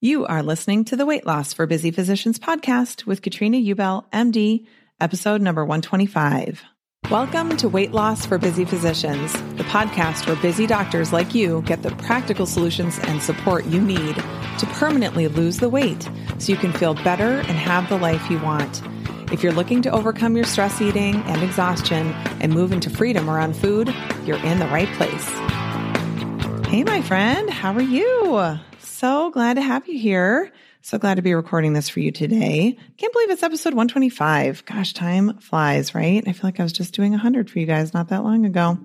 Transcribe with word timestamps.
You 0.00 0.26
are 0.26 0.44
listening 0.44 0.84
to 0.84 0.96
the 0.96 1.04
Weight 1.04 1.26
Loss 1.26 1.54
for 1.54 1.66
Busy 1.66 1.90
Physicians 1.90 2.38
podcast 2.38 3.04
with 3.04 3.20
Katrina 3.20 3.56
Ubel, 3.56 4.08
MD, 4.12 4.64
episode 5.00 5.42
number 5.42 5.64
125. 5.64 6.62
Welcome 7.10 7.56
to 7.56 7.68
Weight 7.68 7.90
Loss 7.90 8.24
for 8.24 8.38
Busy 8.38 8.64
Physicians, 8.64 9.32
the 9.56 9.64
podcast 9.64 10.28
where 10.28 10.36
busy 10.36 10.68
doctors 10.68 11.12
like 11.12 11.34
you 11.34 11.62
get 11.62 11.82
the 11.82 11.90
practical 11.96 12.46
solutions 12.46 13.00
and 13.08 13.20
support 13.20 13.66
you 13.66 13.80
need 13.80 14.14
to 14.14 14.66
permanently 14.74 15.26
lose 15.26 15.58
the 15.58 15.68
weight 15.68 16.08
so 16.38 16.52
you 16.52 16.58
can 16.58 16.72
feel 16.72 16.94
better 16.94 17.40
and 17.40 17.58
have 17.58 17.88
the 17.88 17.98
life 17.98 18.30
you 18.30 18.38
want. 18.38 18.80
If 19.32 19.42
you're 19.42 19.52
looking 19.52 19.82
to 19.82 19.90
overcome 19.90 20.36
your 20.36 20.44
stress 20.44 20.80
eating 20.80 21.16
and 21.22 21.42
exhaustion 21.42 22.12
and 22.40 22.54
move 22.54 22.70
into 22.70 22.88
freedom 22.88 23.28
around 23.28 23.56
food, 23.56 23.92
you're 24.24 24.44
in 24.44 24.60
the 24.60 24.68
right 24.68 24.88
place. 24.90 25.28
Hey, 26.68 26.84
my 26.84 27.02
friend, 27.02 27.50
how 27.50 27.72
are 27.72 27.82
you? 27.82 28.60
So 28.98 29.30
glad 29.30 29.54
to 29.54 29.62
have 29.62 29.86
you 29.86 29.96
here. 29.96 30.50
So 30.82 30.98
glad 30.98 31.14
to 31.14 31.22
be 31.22 31.32
recording 31.32 31.72
this 31.72 31.88
for 31.88 32.00
you 32.00 32.10
today. 32.10 32.76
Can't 32.96 33.12
believe 33.12 33.30
it's 33.30 33.44
episode 33.44 33.74
125. 33.74 34.64
Gosh, 34.64 34.92
time 34.92 35.38
flies, 35.38 35.94
right? 35.94 36.26
I 36.26 36.32
feel 36.32 36.42
like 36.42 36.58
I 36.58 36.64
was 36.64 36.72
just 36.72 36.94
doing 36.94 37.12
100 37.12 37.48
for 37.48 37.60
you 37.60 37.66
guys 37.66 37.94
not 37.94 38.08
that 38.08 38.24
long 38.24 38.44
ago. 38.44 38.76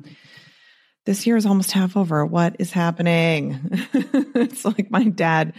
This 1.08 1.26
year 1.26 1.36
is 1.36 1.48
almost 1.48 1.72
half 1.72 1.98
over. 1.98 2.24
What 2.28 2.58
is 2.60 2.72
happening? 2.72 3.60
it's 4.36 4.64
like 4.64 4.92
my 4.92 5.06
dad, 5.06 5.54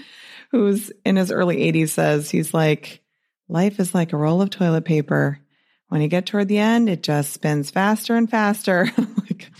who's 0.53 0.93
in 1.05 1.17
his 1.17 1.33
early 1.33 1.57
80s, 1.73 1.89
says 1.89 2.31
he's 2.31 2.55
like, 2.55 3.03
life 3.49 3.81
is 3.81 3.93
like 3.93 4.13
a 4.13 4.17
roll 4.17 4.41
of 4.41 4.51
toilet 4.51 4.85
paper. 4.85 5.41
When 5.89 6.01
you 6.01 6.09
get 6.09 6.27
toward 6.27 6.49
the 6.49 6.59
end, 6.59 6.89
it 6.89 7.03
just 7.03 7.33
spins 7.33 7.71
faster 7.71 8.17
and 8.17 8.29
faster. 8.29 8.91
like, 8.99 9.51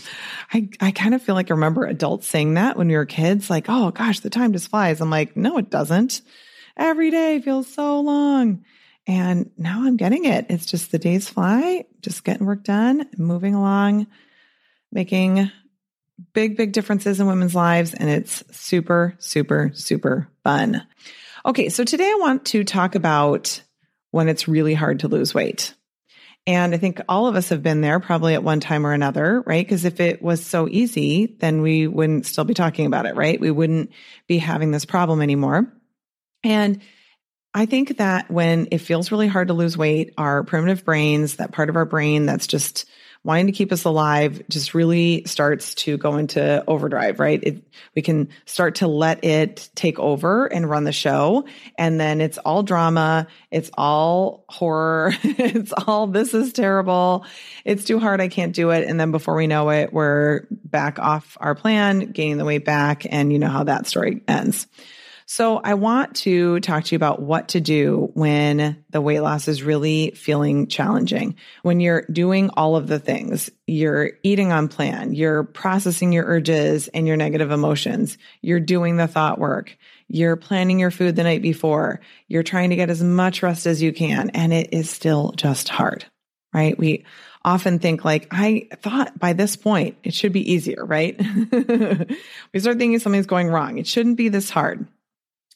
I, 0.53 0.69
I 0.81 0.91
kind 0.91 1.15
of 1.15 1.23
feel 1.23 1.35
like 1.35 1.51
I 1.51 1.55
remember 1.55 1.85
adults 1.85 2.27
saying 2.27 2.55
that 2.55 2.77
when 2.77 2.89
we 2.89 2.97
were 2.97 3.07
kids, 3.07 3.51
like, 3.51 3.67
oh 3.69 3.91
gosh, 3.91 4.21
the 4.21 4.31
time 4.31 4.53
just 4.53 4.69
flies. 4.69 5.01
I'm 5.01 5.11
like, 5.11 5.37
no, 5.37 5.59
it 5.59 5.71
doesn't 5.71 6.23
every 6.77 7.11
day 7.11 7.41
feels 7.41 7.73
so 7.73 8.01
long. 8.01 8.65
And 9.07 9.51
now 9.59 9.85
I'm 9.85 9.97
getting 9.97 10.25
it. 10.25 10.47
It's 10.49 10.67
just 10.67 10.91
the 10.91 10.99
days 10.99 11.29
fly, 11.29 11.85
just 12.01 12.25
getting 12.25 12.47
work 12.47 12.65
done, 12.65 13.09
moving 13.19 13.55
along, 13.55 14.07
making 14.91 15.51
big, 16.33 16.57
big 16.57 16.73
differences 16.73 17.21
in 17.21 17.27
women's 17.27 17.55
lives. 17.55 17.93
And 17.93 18.09
it's 18.09 18.43
super, 18.57 19.15
super, 19.19 19.73
super 19.75 20.29
fun. 20.43 20.87
Okay. 21.45 21.69
So 21.69 21.85
today 21.85 22.09
I 22.09 22.19
want 22.19 22.47
to 22.47 22.65
talk 22.65 22.95
about 22.95 23.63
when 24.11 24.29
it's 24.29 24.49
really 24.49 24.75
hard 24.75 25.01
to 25.01 25.09
lose 25.09 25.35
weight. 25.35 25.75
And 26.47 26.75
I 26.75 26.79
think 26.79 27.01
all 27.09 27.27
of 27.27 27.37
us 27.37 27.49
have 27.49 27.63
been 27.63 27.81
there 27.81 28.01
probably 28.01 28.35
at 28.35 28.43
one 28.43 28.61
time 28.61 28.87
or 28.87 28.93
another, 28.93 29.43
right? 29.47 29.65
Because 29.65 29.87
if 29.87 29.99
it 29.99 30.23
was 30.23 30.45
so 30.45 30.69
easy, 30.69 31.37
then 31.41 31.63
we 31.63 31.87
wouldn't 31.87 32.27
still 32.27 32.45
be 32.45 32.53
talking 32.53 32.85
about 32.85 33.07
it, 33.07 33.17
right? 33.17 33.41
We 33.41 33.51
wouldn't 33.51 33.91
be 34.29 34.39
having 34.39 34.71
this 34.71 34.85
problem 34.85 35.23
anymore. 35.23 35.73
And 36.43 36.83
I 37.55 37.65
think 37.65 37.97
that 37.97 38.31
when 38.31 38.69
it 38.73 38.79
feels 38.79 39.11
really 39.11 39.29
hard 39.29 39.49
to 39.49 39.55
lose 39.55 39.79
weight, 39.79 40.13
our 40.19 40.43
primitive 40.43 40.85
brains, 40.85 41.37
that 41.37 41.53
part 41.53 41.71
of 41.71 41.77
our 41.77 41.87
brain 41.87 42.27
that's 42.27 42.47
just 42.47 42.85
wanting 43.25 43.47
to 43.47 43.53
keep 43.53 43.73
us 43.73 43.85
alive, 43.85 44.43
just 44.51 44.75
really 44.75 45.25
starts 45.25 45.75
to 45.75 45.97
go 45.97 46.17
into 46.17 46.63
overdrive, 46.69 47.19
right? 47.19 47.43
It, 47.43 47.65
we 47.95 48.03
can 48.03 48.29
start 48.45 48.77
to 48.77 48.87
let 48.87 49.25
it 49.25 49.71
take 49.75 49.99
over 49.99 50.47
and 50.47 50.69
run 50.69 50.85
the 50.85 50.93
show. 50.93 51.47
And 51.79 51.99
then 51.99 52.21
it's 52.21 52.37
all 52.37 52.63
drama. 52.63 53.27
It's 53.51 53.71
all 53.79 54.45
horror. 54.49 55.15
it's 55.23 55.73
all, 55.73 56.07
this 56.07 56.35
is 56.35 56.53
terrible. 56.53 57.25
It's 57.65 57.85
too 57.85 57.99
hard. 57.99 58.21
I 58.21 58.29
can't 58.29 58.55
do 58.55 58.71
it. 58.71 58.87
And 58.87 59.01
then 59.01 59.11
before 59.11 59.35
we 59.35 59.47
know 59.47 59.71
it, 59.71 59.93
we're 59.93 60.47
back 60.51 60.99
off 60.99 61.39
our 61.41 61.55
plan, 61.55 62.13
gaining 62.13 62.37
the 62.37 62.45
weight 62.45 62.67
back. 62.67 63.07
And 63.09 63.33
you 63.33 63.39
know 63.39 63.49
how 63.49 63.65
that 63.65 63.87
story 63.87 64.23
ends. 64.29 64.67
So 65.27 65.59
I 65.59 65.75
want 65.75 66.17
to 66.17 66.61
talk 66.61 66.85
to 66.85 66.95
you 66.95 66.97
about 66.97 67.23
what 67.23 67.49
to 67.49 67.61
do 67.61 68.11
when 68.15 68.85
the 68.91 69.01
weight 69.01 69.21
loss 69.21 69.49
is 69.49 69.63
really 69.63 70.11
feeling 70.11 70.67
challenging. 70.67 71.37
When 71.63 71.81
you're 71.81 72.05
doing 72.13 72.51
all 72.51 72.77
of 72.77 72.89
the 72.89 72.99
things, 72.99 73.51
you're 73.67 74.13
eating 74.23 74.53
on 74.53 74.69
plan, 74.69 75.15
you're 75.15 75.45
processing 75.45 76.13
your 76.13 76.27
urges 76.27 76.89
and 76.89 77.07
your 77.07 77.17
negative 77.17 77.51
emotions, 77.51 78.19
you're 78.43 78.61
doing 78.61 78.97
the 78.97 79.09
thought 79.09 79.39
work, 79.39 79.77
you're 80.09 80.37
planning 80.37 80.79
your 80.79 80.91
food 80.91 81.17
the 81.17 81.23
night 81.23 81.43
before, 81.43 82.01
you're 82.29 82.43
trying 82.43 82.71
to 82.71 82.77
get 82.77 82.91
as 82.91 83.03
much 83.03 83.43
rest 83.43 83.67
as 83.67 83.83
you 83.83 83.93
can, 83.93 84.31
and 84.31 84.53
it 84.53 84.75
is 84.75 84.91
still 84.91 85.33
just 85.37 85.71
hard, 85.71 86.05
right? 86.53 86.79
We 86.79 87.07
often 87.43 87.79
think 87.79 88.05
like, 88.05 88.27
I 88.31 88.69
thought 88.83 89.19
by 89.19 89.33
this 89.33 89.57
point 89.57 89.97
it 90.03 90.13
should 90.13 90.33
be 90.33 90.53
easier, 90.53 90.85
right? 90.85 91.19
we 92.53 92.61
start 92.61 92.79
thinking 92.79 92.99
something's 92.99 93.27
going 93.27 93.49
wrong. 93.49 93.79
It 93.79 93.87
shouldn't 93.87 94.17
be 94.17 94.29
this 94.29 94.51
hard. 94.51 94.87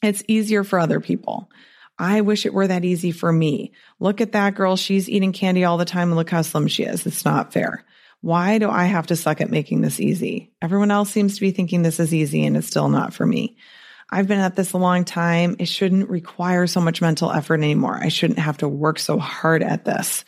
It's 0.03 0.23
easier 0.29 0.65
for 0.65 0.79
other 0.79 1.01
people. 1.01 1.51
I 1.99 2.21
wish 2.21 2.47
it 2.47 2.55
were 2.55 2.69
that 2.69 2.85
easy 2.85 3.11
for 3.11 3.33
me. 3.33 3.73
Look 3.99 4.21
at 4.21 4.33
that 4.33 4.55
girl. 4.55 4.77
She's 4.77 5.09
eating 5.09 5.33
candy 5.33 5.65
all 5.65 5.79
the 5.79 5.85
time 5.85 6.09
and 6.09 6.17
look 6.17 6.31
how 6.31 6.43
slim 6.43 6.69
she 6.69 6.85
is. 6.85 7.07
It's 7.07 7.25
not 7.25 7.53
fair. 7.53 7.85
Why 8.21 8.59
do 8.59 8.71
I 8.71 8.85
have 8.85 9.09
to 9.09 9.17
suck 9.17 9.41
at 9.41 9.51
making 9.51 9.81
this 9.81 10.01
easy? 10.01 10.53
Everyone 10.63 10.91
else 10.91 11.11
seems 11.11 11.35
to 11.35 11.41
be 11.41 11.51
thinking 11.51 11.83
this 11.83 12.01
is 12.01 12.15
easy 12.15 12.45
and 12.47 12.57
it's 12.57 12.67
still 12.67 12.89
not 12.89 13.15
for 13.15 13.27
me. 13.27 13.57
I've 14.11 14.27
been 14.27 14.41
at 14.41 14.57
this 14.57 14.73
a 14.73 14.79
long 14.79 15.05
time. 15.05 15.57
It 15.59 15.69
shouldn't 15.69 16.09
require 16.09 16.67
so 16.67 16.81
much 16.81 17.03
mental 17.03 17.31
effort 17.31 17.61
anymore. 17.61 17.99
I 18.01 18.09
shouldn't 18.09 18.39
have 18.39 18.59
to 18.59 18.69
work 18.69 18.99
so 18.99 19.19
hard 19.19 19.63
at 19.63 19.85
this. 19.85 20.25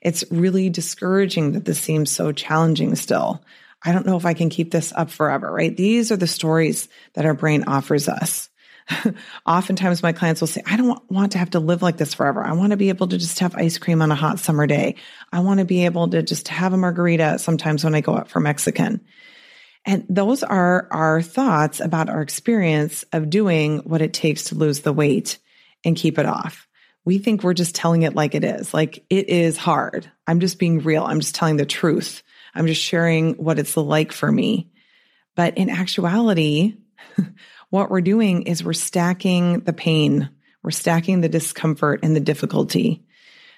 It's 0.00 0.24
really 0.30 0.70
discouraging 0.70 1.52
that 1.52 1.64
this 1.64 1.80
seems 1.80 2.10
so 2.10 2.32
challenging 2.32 2.94
still. 2.94 3.42
I 3.82 3.92
don't 3.92 4.06
know 4.06 4.16
if 4.16 4.24
I 4.24 4.34
can 4.34 4.50
keep 4.50 4.70
this 4.70 4.92
up 4.94 5.10
forever, 5.10 5.50
right? 5.50 5.76
These 5.76 6.12
are 6.12 6.16
the 6.16 6.26
stories 6.26 6.88
that 7.14 7.26
our 7.26 7.34
brain 7.34 7.64
offers 7.66 8.08
us. 8.08 8.48
oftentimes 9.46 10.02
my 10.02 10.12
clients 10.12 10.40
will 10.40 10.48
say, 10.48 10.62
I 10.66 10.76
don't 10.76 11.10
want 11.10 11.32
to 11.32 11.38
have 11.38 11.50
to 11.50 11.60
live 11.60 11.82
like 11.82 11.96
this 11.96 12.14
forever. 12.14 12.44
I 12.44 12.52
want 12.52 12.70
to 12.70 12.76
be 12.76 12.90
able 12.90 13.08
to 13.08 13.18
just 13.18 13.38
have 13.38 13.54
ice 13.56 13.78
cream 13.78 14.02
on 14.02 14.10
a 14.10 14.16
hot 14.16 14.38
summer 14.38 14.66
day. 14.66 14.96
I 15.32 15.40
want 15.40 15.60
to 15.60 15.64
be 15.64 15.84
able 15.84 16.08
to 16.10 16.22
just 16.22 16.48
have 16.48 16.72
a 16.72 16.76
margarita 16.76 17.38
sometimes 17.38 17.84
when 17.84 17.94
I 17.94 18.00
go 18.00 18.16
out 18.16 18.28
for 18.28 18.40
Mexican. 18.40 19.00
And 19.86 20.06
those 20.08 20.42
are 20.42 20.88
our 20.90 21.20
thoughts 21.20 21.80
about 21.80 22.08
our 22.08 22.22
experience 22.22 23.04
of 23.12 23.30
doing 23.30 23.78
what 23.80 24.02
it 24.02 24.14
takes 24.14 24.44
to 24.44 24.54
lose 24.54 24.80
the 24.80 24.92
weight 24.92 25.38
and 25.84 25.96
keep 25.96 26.18
it 26.18 26.26
off. 26.26 26.66
We 27.04 27.18
think 27.18 27.42
we're 27.42 27.52
just 27.52 27.74
telling 27.74 28.02
it 28.02 28.14
like 28.14 28.34
it 28.34 28.44
is. 28.44 28.72
Like 28.72 29.04
it 29.10 29.28
is 29.28 29.58
hard. 29.58 30.10
I'm 30.26 30.40
just 30.40 30.58
being 30.58 30.80
real. 30.80 31.04
I'm 31.04 31.20
just 31.20 31.34
telling 31.34 31.56
the 31.56 31.66
truth. 31.66 32.22
I'm 32.54 32.66
just 32.66 32.80
sharing 32.80 33.34
what 33.34 33.58
it's 33.58 33.76
like 33.76 34.12
for 34.12 34.30
me. 34.30 34.70
But 35.34 35.58
in 35.58 35.68
actuality, 35.68 36.76
what 37.74 37.90
we're 37.90 38.00
doing 38.00 38.42
is 38.42 38.62
we're 38.62 38.72
stacking 38.72 39.58
the 39.58 39.72
pain, 39.72 40.30
we're 40.62 40.70
stacking 40.70 41.20
the 41.20 41.28
discomfort 41.28 41.98
and 42.04 42.14
the 42.14 42.20
difficulty 42.20 43.04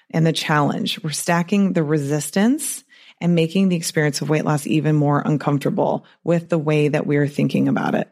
and 0.09 0.25
the 0.25 0.33
challenge. 0.33 0.99
We're 1.03 1.11
stacking 1.11 1.73
the 1.73 1.83
resistance 1.83 2.83
and 3.21 3.35
making 3.35 3.69
the 3.69 3.75
experience 3.75 4.21
of 4.21 4.29
weight 4.31 4.43
loss 4.43 4.65
even 4.65 4.95
more 4.95 5.21
uncomfortable 5.23 6.03
with 6.23 6.49
the 6.49 6.57
way 6.57 6.87
that 6.87 7.05
we're 7.05 7.27
thinking 7.27 7.67
about 7.67 7.93
it. 7.93 8.11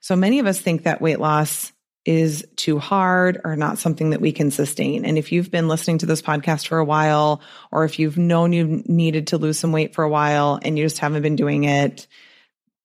So 0.00 0.16
many 0.16 0.38
of 0.38 0.46
us 0.46 0.58
think 0.58 0.84
that 0.84 1.02
weight 1.02 1.20
loss 1.20 1.74
is 2.06 2.46
too 2.56 2.78
hard 2.78 3.38
or 3.44 3.54
not 3.54 3.76
something 3.76 4.10
that 4.10 4.22
we 4.22 4.32
can 4.32 4.50
sustain. 4.50 5.04
And 5.04 5.18
if 5.18 5.30
you've 5.30 5.50
been 5.50 5.68
listening 5.68 5.98
to 5.98 6.06
this 6.06 6.22
podcast 6.22 6.68
for 6.68 6.78
a 6.78 6.84
while, 6.86 7.42
or 7.70 7.84
if 7.84 7.98
you've 7.98 8.16
known 8.16 8.54
you 8.54 8.82
needed 8.86 9.26
to 9.26 9.36
lose 9.36 9.58
some 9.58 9.72
weight 9.72 9.94
for 9.94 10.04
a 10.04 10.10
while 10.10 10.58
and 10.62 10.78
you 10.78 10.86
just 10.86 11.00
haven't 11.00 11.20
been 11.20 11.36
doing 11.36 11.64
it, 11.64 12.06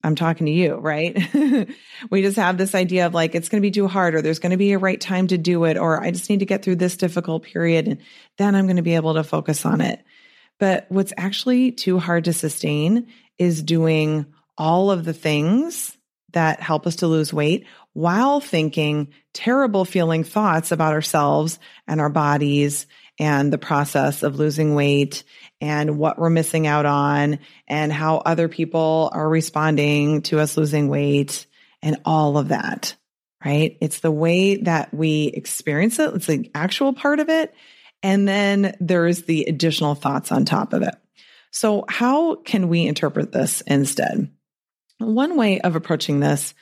I'm 0.04 0.16
talking 0.16 0.46
to 0.46 0.52
you, 0.52 0.76
right? 0.76 1.18
we 2.10 2.22
just 2.22 2.38
have 2.38 2.58
this 2.58 2.74
idea 2.74 3.06
of 3.06 3.14
like, 3.14 3.36
it's 3.36 3.50
going 3.50 3.62
to 3.62 3.66
be 3.66 3.72
too 3.72 3.88
hard, 3.88 4.16
or 4.16 4.22
there's 4.22 4.40
going 4.40 4.52
to 4.52 4.58
be 4.58 4.72
a 4.72 4.78
right 4.78 5.00
time 5.00 5.28
to 5.28 5.38
do 5.38 5.66
it, 5.66 5.78
or 5.78 6.02
I 6.02 6.12
just 6.12 6.30
need 6.30 6.40
to 6.40 6.46
get 6.46 6.64
through 6.64 6.78
this 6.78 6.96
difficult 6.96 7.44
period 7.44 7.88
and 7.88 7.98
then 8.38 8.56
I'm 8.56 8.66
going 8.66 8.78
to 8.78 8.82
be 8.82 8.96
able 8.96 9.16
to 9.16 9.24
focus 9.24 9.66
on 9.66 9.82
it. 9.82 10.02
But 10.58 10.86
what's 10.90 11.14
actually 11.18 11.72
too 11.72 12.00
hard 12.00 12.26
to 12.26 12.34
sustain 12.34 13.08
is 13.38 13.64
doing 13.64 14.26
all 14.58 14.92
of 14.92 15.06
the 15.06 15.14
things 15.14 15.98
that 16.34 16.62
help 16.62 16.86
us 16.86 16.98
to 16.98 17.08
lose 17.08 17.34
weight 17.34 17.66
while 17.94 18.40
thinking 18.40 19.14
terrible 19.34 19.86
feeling 19.86 20.24
thoughts 20.24 20.72
about 20.72 20.94
ourselves 20.94 21.60
and 21.88 22.00
our 22.00 22.10
bodies 22.10 22.86
and 23.20 23.52
the 23.52 23.58
process 23.58 24.24
of 24.24 24.38
losing 24.38 24.74
weight 24.76 25.24
and 25.60 25.98
what 25.98 26.18
we're 26.18 26.30
missing 26.30 26.66
out 26.66 26.86
on 26.86 27.40
and 27.68 27.92
how 27.92 28.18
other 28.18 28.48
people 28.48 29.10
are 29.14 29.28
responding 29.28 30.22
to 30.24 30.40
us 30.40 30.56
losing 30.56 30.88
weight 30.88 31.46
and 31.82 31.98
all 32.06 32.38
of 32.38 32.48
that, 32.48 32.96
right? 33.44 33.78
It's 33.82 34.00
the 34.00 34.12
way 34.12 34.58
that 34.64 34.94
we 34.94 35.26
experience 35.26 36.00
it. 36.00 36.14
It's 36.16 36.28
the 36.28 36.50
actual 36.56 36.94
part 36.94 37.20
of 37.20 37.30
it. 37.30 37.54
And 38.02 38.28
then 38.28 38.76
there's 38.80 39.24
the 39.24 39.44
additional 39.44 39.96
thoughts 39.96 40.32
on 40.32 40.46
top 40.46 40.72
of 40.72 40.82
it. 40.82 40.96
So 41.52 41.84
how 41.90 42.36
can 42.36 42.70
we 42.70 42.88
interpret 42.88 43.32
this 43.32 43.62
instead? 43.62 44.32
One 45.00 45.36
way 45.36 45.60
of 45.60 45.76
approaching 45.76 46.20
this 46.20 46.54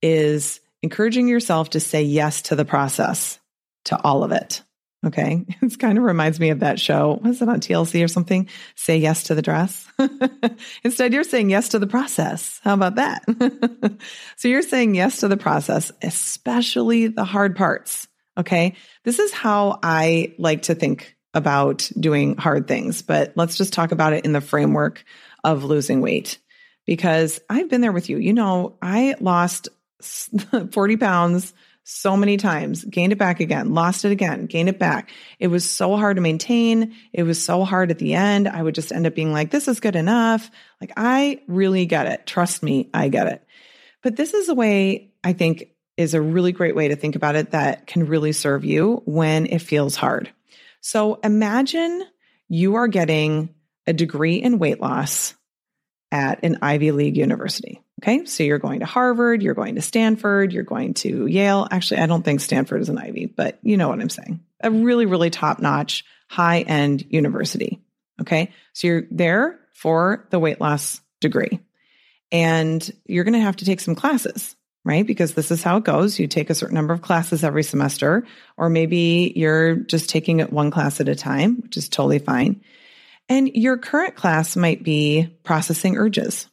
is 0.00 0.60
encouraging 0.82 1.28
yourself 1.28 1.70
to 1.70 1.80
say 1.80 2.02
yes 2.02 2.42
to 2.42 2.56
the 2.56 2.64
process, 2.64 3.38
to 3.86 4.00
all 4.02 4.24
of 4.24 4.32
it. 4.32 4.62
Okay. 5.06 5.44
It 5.62 5.78
kind 5.78 5.98
of 5.98 6.04
reminds 6.04 6.40
me 6.40 6.50
of 6.50 6.60
that 6.60 6.80
show. 6.80 7.20
Was 7.22 7.40
it 7.42 7.48
on 7.48 7.60
TLC 7.60 8.04
or 8.04 8.08
something? 8.08 8.48
Say 8.74 8.98
yes 8.98 9.24
to 9.24 9.34
the 9.34 9.42
dress. 9.42 9.86
Instead, 10.84 11.12
you're 11.12 11.24
saying 11.24 11.50
yes 11.50 11.70
to 11.70 11.78
the 11.78 11.86
process. 11.86 12.60
How 12.62 12.74
about 12.74 12.96
that? 12.96 13.24
so 14.36 14.48
you're 14.48 14.62
saying 14.62 14.94
yes 14.94 15.20
to 15.20 15.28
the 15.28 15.36
process, 15.36 15.92
especially 16.02 17.08
the 17.08 17.24
hard 17.24 17.56
parts. 17.56 18.06
Okay. 18.38 18.74
This 19.04 19.18
is 19.18 19.32
how 19.32 19.78
I 19.82 20.34
like 20.38 20.62
to 20.62 20.74
think 20.74 21.16
about 21.34 21.90
doing 21.98 22.36
hard 22.36 22.66
things, 22.66 23.02
but 23.02 23.32
let's 23.36 23.56
just 23.56 23.72
talk 23.72 23.92
about 23.92 24.12
it 24.12 24.24
in 24.24 24.32
the 24.32 24.40
framework 24.40 25.04
of 25.44 25.64
losing 25.64 26.00
weight 26.00 26.38
because 26.86 27.40
I've 27.48 27.68
been 27.68 27.80
there 27.80 27.92
with 27.92 28.08
you. 28.08 28.18
You 28.18 28.32
know, 28.32 28.76
I 28.80 29.14
lost 29.20 29.68
40 30.70 30.96
pounds 30.96 31.52
so 31.88 32.16
many 32.16 32.36
times, 32.36 32.84
gained 32.84 33.12
it 33.12 33.18
back 33.18 33.38
again, 33.38 33.72
lost 33.72 34.04
it 34.04 34.10
again, 34.10 34.46
gained 34.46 34.68
it 34.68 34.76
back. 34.76 35.08
It 35.38 35.46
was 35.46 35.68
so 35.70 35.96
hard 35.96 36.16
to 36.16 36.20
maintain. 36.20 36.96
It 37.12 37.22
was 37.22 37.40
so 37.40 37.64
hard 37.64 37.92
at 37.92 38.00
the 38.00 38.14
end. 38.14 38.48
I 38.48 38.60
would 38.60 38.74
just 38.74 38.90
end 38.90 39.06
up 39.06 39.14
being 39.14 39.32
like, 39.32 39.52
this 39.52 39.68
is 39.68 39.78
good 39.78 39.94
enough. 39.94 40.50
Like, 40.80 40.92
I 40.96 41.42
really 41.46 41.86
get 41.86 42.08
it. 42.08 42.26
Trust 42.26 42.60
me, 42.64 42.90
I 42.92 43.08
get 43.08 43.28
it. 43.28 43.46
But 44.02 44.16
this 44.16 44.34
is 44.34 44.48
a 44.48 44.54
way 44.54 45.12
I 45.22 45.32
think 45.32 45.76
is 45.96 46.14
a 46.14 46.20
really 46.20 46.50
great 46.50 46.74
way 46.74 46.88
to 46.88 46.96
think 46.96 47.14
about 47.14 47.36
it 47.36 47.52
that 47.52 47.86
can 47.86 48.06
really 48.06 48.32
serve 48.32 48.64
you 48.64 49.00
when 49.04 49.46
it 49.46 49.60
feels 49.60 49.94
hard. 49.94 50.28
So 50.80 51.20
imagine 51.22 52.04
you 52.48 52.74
are 52.74 52.88
getting 52.88 53.54
a 53.86 53.92
degree 53.92 54.36
in 54.36 54.58
weight 54.58 54.80
loss 54.80 55.34
at 56.10 56.42
an 56.42 56.58
Ivy 56.62 56.90
League 56.90 57.16
university. 57.16 57.80
Okay. 58.02 58.26
So 58.26 58.42
you're 58.42 58.58
going 58.58 58.80
to 58.80 58.86
Harvard, 58.86 59.42
you're 59.42 59.54
going 59.54 59.76
to 59.76 59.82
Stanford, 59.82 60.52
you're 60.52 60.64
going 60.64 60.94
to 60.94 61.26
Yale. 61.26 61.66
Actually, 61.70 62.00
I 62.00 62.06
don't 62.06 62.22
think 62.22 62.40
Stanford 62.40 62.82
is 62.82 62.88
an 62.88 62.98
Ivy, 62.98 63.26
but 63.26 63.58
you 63.62 63.76
know 63.76 63.88
what 63.88 64.00
I'm 64.00 64.10
saying. 64.10 64.40
A 64.60 64.70
really, 64.70 65.06
really 65.06 65.30
top 65.30 65.60
notch, 65.60 66.04
high 66.28 66.60
end 66.60 67.06
university. 67.08 67.80
Okay. 68.20 68.52
So 68.74 68.86
you're 68.86 69.04
there 69.10 69.60
for 69.74 70.26
the 70.30 70.38
weight 70.38 70.60
loss 70.60 71.00
degree 71.20 71.60
and 72.32 72.90
you're 73.06 73.24
going 73.24 73.34
to 73.34 73.40
have 73.40 73.56
to 73.56 73.64
take 73.64 73.80
some 73.80 73.94
classes, 73.94 74.56
right? 74.84 75.06
Because 75.06 75.34
this 75.34 75.50
is 75.50 75.62
how 75.62 75.78
it 75.78 75.84
goes. 75.84 76.18
You 76.18 76.26
take 76.26 76.50
a 76.50 76.54
certain 76.54 76.74
number 76.74 76.92
of 76.92 77.02
classes 77.02 77.44
every 77.44 77.62
semester, 77.62 78.26
or 78.56 78.68
maybe 78.68 79.32
you're 79.36 79.76
just 79.76 80.10
taking 80.10 80.40
it 80.40 80.52
one 80.52 80.70
class 80.70 81.00
at 81.00 81.08
a 81.08 81.14
time, 81.14 81.62
which 81.62 81.76
is 81.76 81.88
totally 81.88 82.18
fine. 82.18 82.62
And 83.28 83.48
your 83.54 83.76
current 83.76 84.16
class 84.16 84.56
might 84.56 84.82
be 84.82 85.28
processing 85.44 85.96
urges. 85.96 86.48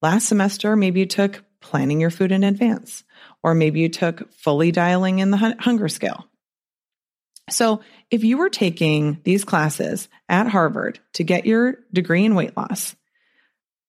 Last 0.00 0.28
semester, 0.28 0.76
maybe 0.76 1.00
you 1.00 1.06
took 1.06 1.42
planning 1.60 2.00
your 2.00 2.10
food 2.10 2.32
in 2.32 2.44
advance, 2.44 3.04
or 3.42 3.54
maybe 3.54 3.80
you 3.80 3.88
took 3.88 4.32
fully 4.32 4.70
dialing 4.70 5.18
in 5.18 5.30
the 5.30 5.56
hunger 5.58 5.88
scale. 5.88 6.26
So, 7.50 7.80
if 8.10 8.24
you 8.24 8.38
were 8.38 8.50
taking 8.50 9.20
these 9.24 9.44
classes 9.44 10.08
at 10.28 10.48
Harvard 10.48 11.00
to 11.14 11.24
get 11.24 11.46
your 11.46 11.78
degree 11.92 12.24
in 12.24 12.34
weight 12.34 12.56
loss, 12.56 12.94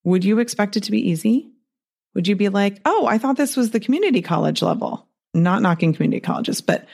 would 0.03 0.23
you 0.23 0.39
expect 0.39 0.77
it 0.77 0.83
to 0.83 0.91
be 0.91 1.09
easy? 1.09 1.51
Would 2.15 2.27
you 2.27 2.35
be 2.35 2.49
like, 2.49 2.79
oh, 2.85 3.05
I 3.05 3.17
thought 3.17 3.37
this 3.37 3.55
was 3.55 3.71
the 3.71 3.79
community 3.79 4.21
college 4.21 4.61
level? 4.61 5.07
Not 5.33 5.61
knocking 5.61 5.93
community 5.93 6.21
colleges, 6.21 6.61
but 6.61 6.87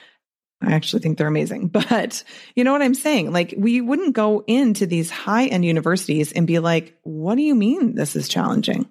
I 0.62 0.74
actually 0.74 1.02
think 1.02 1.18
they're 1.18 1.28
amazing. 1.28 1.70
But 1.74 2.24
you 2.56 2.64
know 2.64 2.72
what 2.72 2.82
I'm 2.82 2.94
saying? 2.96 3.32
Like, 3.32 3.54
we 3.58 3.80
wouldn't 3.82 4.14
go 4.14 4.44
into 4.48 4.86
these 4.86 5.10
high 5.10 5.46
end 5.46 5.64
universities 5.64 6.32
and 6.32 6.48
be 6.48 6.60
like, 6.60 6.98
what 7.04 7.36
do 7.36 7.44
you 7.44 7.56
mean 7.56 7.96
this 7.96 8.16
is 8.16 8.28
challenging? 8.28 8.90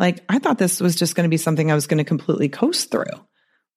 Like, 0.00 0.24
I 0.30 0.38
thought 0.38 0.56
this 0.56 0.80
was 0.80 0.96
just 0.96 1.14
going 1.14 1.24
to 1.24 1.30
be 1.30 1.36
something 1.36 1.70
I 1.70 1.74
was 1.74 1.86
going 1.86 1.98
to 1.98 2.04
completely 2.04 2.48
coast 2.48 2.90
through. 2.90 3.04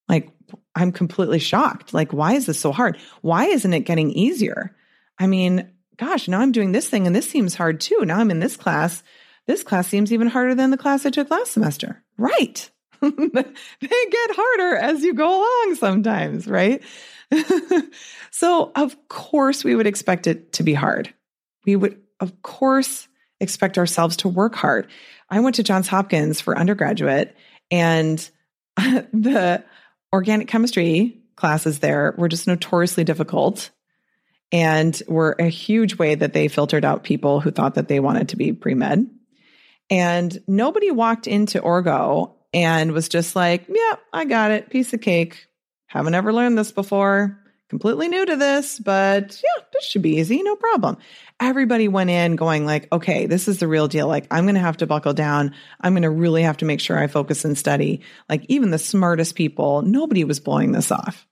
Like, 0.08 0.30
I'm 0.74 0.94
completely 0.94 1.38
shocked. 1.38 1.94
Like, 1.94 2.14
why 2.14 2.34
is 2.34 2.46
this 2.46 2.60
so 2.60 2.72
hard? 2.72 2.98
Why 3.22 3.48
isn't 3.48 3.74
it 3.74 3.82
getting 3.82 4.10
easier? 4.12 4.74
I 5.20 5.28
mean, 5.28 5.70
gosh, 5.98 6.30
now 6.30 6.40
I'm 6.40 6.54
doing 6.54 6.72
this 6.72 6.88
thing 6.88 7.06
and 7.06 7.16
this 7.16 7.30
seems 7.30 7.56
hard 7.56 7.82
too. 7.82 8.06
Now 8.06 8.20
I'm 8.20 8.32
in 8.32 8.40
this 8.40 8.56
class. 8.56 9.04
This 9.48 9.64
class 9.64 9.88
seems 9.88 10.14
even 10.14 10.28
harder 10.28 10.56
than 10.56 10.72
the 10.72 10.78
class 10.78 11.06
I 11.06 11.10
took 11.10 11.30
last 11.30 11.52
semester. 11.52 12.02
Right. 12.18 12.70
they 13.02 13.10
get 13.10 14.30
harder 14.32 14.78
as 14.78 15.04
you 15.04 15.14
go 15.14 15.28
along 15.28 15.76
sometimes, 15.76 16.48
right? 16.48 16.82
so, 18.32 18.72
of 18.76 18.96
course, 19.10 19.66
we 19.66 19.76
would 19.76 19.88
expect 19.88 20.28
it 20.28 20.54
to 20.54 20.64
be 20.64 20.74
hard. 20.74 21.14
We 21.66 21.76
would, 21.76 22.00
of 22.22 22.42
course, 22.42 23.10
expect 23.42 23.78
ourselves 23.78 24.18
to 24.18 24.30
work 24.30 24.56
hard. 24.56 24.88
I 25.34 25.40
went 25.40 25.56
to 25.56 25.64
Johns 25.64 25.88
Hopkins 25.88 26.42
for 26.42 26.56
undergraduate, 26.56 27.36
and 27.72 28.20
the 28.78 29.64
organic 30.14 30.48
chemistry 30.48 31.24
classes 31.36 31.80
there 31.80 32.14
were 32.20 32.28
just 32.28 32.46
notoriously 32.46 33.04
difficult 33.04 33.72
and 34.52 35.02
were 35.08 35.36
a 35.40 35.50
huge 35.50 35.98
way 35.98 36.14
that 36.14 36.34
they 36.34 36.48
filtered 36.50 36.86
out 36.86 37.04
people 37.04 37.40
who 37.40 37.50
thought 37.50 37.74
that 37.74 37.88
they 37.88 38.00
wanted 38.00 38.30
to 38.30 38.36
be 38.36 38.54
pre 38.54 38.76
med. 38.76 39.10
And 39.90 40.40
nobody 40.48 40.92
walked 40.92 41.26
into 41.26 41.60
Orgo 41.60 42.36
and 42.54 42.92
was 42.92 43.10
just 43.10 43.36
like, 43.36 43.66
yeah, 43.68 43.96
I 44.14 44.26
got 44.26 44.52
it, 44.52 44.70
piece 44.70 44.94
of 44.94 45.02
cake. 45.02 45.48
Haven't 45.88 46.14
ever 46.14 46.32
learned 46.32 46.60
this 46.60 46.72
before. 46.72 47.43
Completely 47.74 48.08
new 48.08 48.24
to 48.24 48.36
this, 48.36 48.78
but 48.78 49.42
yeah, 49.44 49.64
this 49.74 49.84
should 49.84 50.04
be 50.04 50.18
easy, 50.18 50.44
no 50.44 50.56
problem. 50.56 50.96
Everybody 51.40 51.88
went 51.88 52.12
in 52.12 52.36
going 52.36 52.68
like, 52.68 52.88
okay, 52.92 53.26
this 53.26 53.48
is 53.48 53.58
the 53.58 53.68
real 53.68 53.88
deal. 53.88 54.08
Like, 54.08 54.28
I'm 54.30 54.44
going 54.44 54.54
to 54.54 54.62
have 54.62 54.78
to 54.78 54.86
buckle 54.86 55.16
down. 55.16 55.56
I'm 55.82 55.94
going 55.94 56.04
to 56.04 56.12
really 56.12 56.44
have 56.44 56.58
to 56.58 56.66
make 56.66 56.80
sure 56.80 57.00
I 57.00 57.08
focus 57.08 57.46
and 57.46 57.58
study. 57.58 58.02
Like, 58.30 58.46
even 58.48 58.70
the 58.70 58.78
smartest 58.78 59.34
people, 59.34 59.82
nobody 59.82 60.24
was 60.24 60.40
blowing 60.40 60.72
this 60.72 60.92
off. 60.92 61.28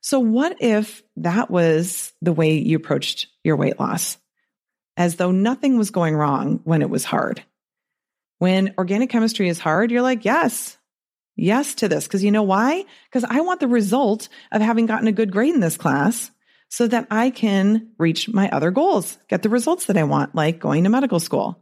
So, 0.00 0.20
what 0.20 0.58
if 0.60 1.02
that 1.16 1.50
was 1.50 2.12
the 2.22 2.32
way 2.32 2.58
you 2.58 2.76
approached 2.76 3.26
your 3.42 3.56
weight 3.56 3.80
loss? 3.80 4.16
As 4.96 5.16
though 5.16 5.32
nothing 5.32 5.76
was 5.76 5.90
going 5.90 6.14
wrong 6.14 6.60
when 6.62 6.82
it 6.82 6.90
was 6.90 7.02
hard. 7.02 7.42
When 8.38 8.74
organic 8.78 9.10
chemistry 9.10 9.48
is 9.48 9.58
hard, 9.58 9.90
you're 9.90 10.02
like, 10.02 10.24
yes, 10.24 10.78
yes 11.40 11.74
to 11.76 11.88
this. 11.88 12.06
Because 12.06 12.22
you 12.22 12.30
know 12.30 12.42
why? 12.42 12.84
Because 13.08 13.24
I 13.24 13.40
want 13.40 13.60
the 13.60 13.68
result 13.68 14.28
of 14.52 14.62
having 14.62 14.86
gotten 14.86 15.08
a 15.08 15.12
good 15.12 15.32
grade 15.32 15.54
in 15.54 15.60
this 15.60 15.76
class 15.76 16.30
so 16.68 16.86
that 16.86 17.08
I 17.10 17.30
can 17.30 17.88
reach 17.98 18.28
my 18.28 18.48
other 18.50 18.70
goals, 18.70 19.18
get 19.28 19.42
the 19.42 19.48
results 19.48 19.86
that 19.86 19.96
I 19.96 20.04
want, 20.04 20.34
like 20.34 20.60
going 20.60 20.84
to 20.84 20.90
medical 20.90 21.18
school. 21.18 21.60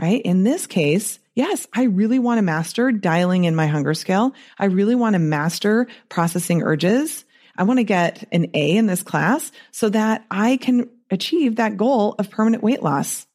right? 0.00 0.22
In 0.22 0.42
this 0.42 0.66
case, 0.66 1.18
yes, 1.34 1.66
I 1.72 1.84
really 1.84 2.18
want 2.18 2.38
to 2.38 2.42
master 2.42 2.92
dialing 2.92 3.44
in 3.44 3.54
my 3.54 3.66
hunger 3.66 3.94
scale. 3.94 4.34
I 4.58 4.66
really 4.66 4.94
want 4.94 5.14
to 5.14 5.18
master 5.18 5.86
processing 6.08 6.62
urges. 6.62 7.24
I 7.56 7.64
want 7.64 7.78
to 7.78 7.84
get 7.84 8.26
an 8.32 8.46
A 8.54 8.76
in 8.76 8.86
this 8.86 9.02
class 9.02 9.52
so 9.70 9.88
that 9.90 10.24
I 10.30 10.56
can 10.56 10.88
achieve 11.10 11.56
that 11.56 11.76
goal 11.76 12.14
of 12.18 12.30
permanent 12.30 12.62
weight 12.62 12.82
loss, 12.82 13.26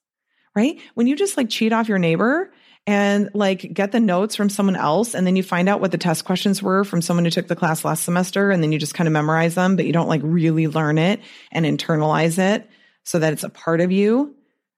right? 0.56 0.80
When 0.96 1.08
you 1.08 1.16
just 1.16 1.38
like 1.38 1.50
cheat 1.50 1.74
off 1.74 1.88
your 1.88 2.00
neighbor 2.00 2.52
and 2.88 3.30
like 3.36 3.72
get 3.74 3.92
the 3.92 4.00
notes 4.00 4.36
from 4.36 4.50
someone 4.50 4.76
else 4.76 5.14
and 5.14 5.28
then 5.28 5.36
you 5.36 5.44
find 5.44 5.70
out 5.70 5.82
what 5.82 5.92
the 5.92 5.98
test 5.98 6.26
questions 6.26 6.64
were 6.64 6.84
from 6.84 7.02
someone 7.02 7.26
who 7.26 7.32
took 7.32 7.48
the 7.48 7.56
class 7.56 7.86
last 7.86 8.04
semester 8.04 8.50
and 8.50 8.64
then 8.64 8.72
you 8.72 8.80
just 8.80 8.96
kind 8.96 9.08
of 9.08 9.12
memorize 9.12 9.54
them, 9.54 9.76
but 9.76 9.86
you 9.86 9.94
don't 9.94 10.08
like 10.08 10.22
really 10.24 10.68
learn 10.68 10.98
it 10.98 11.20
and 11.52 11.66
internalize 11.66 12.40
it 12.40 12.68
so 13.04 13.20
that 13.20 13.34
it's 13.34 13.44
a 13.44 13.50
part 13.50 13.82
of 13.82 13.92
you 13.92 14.34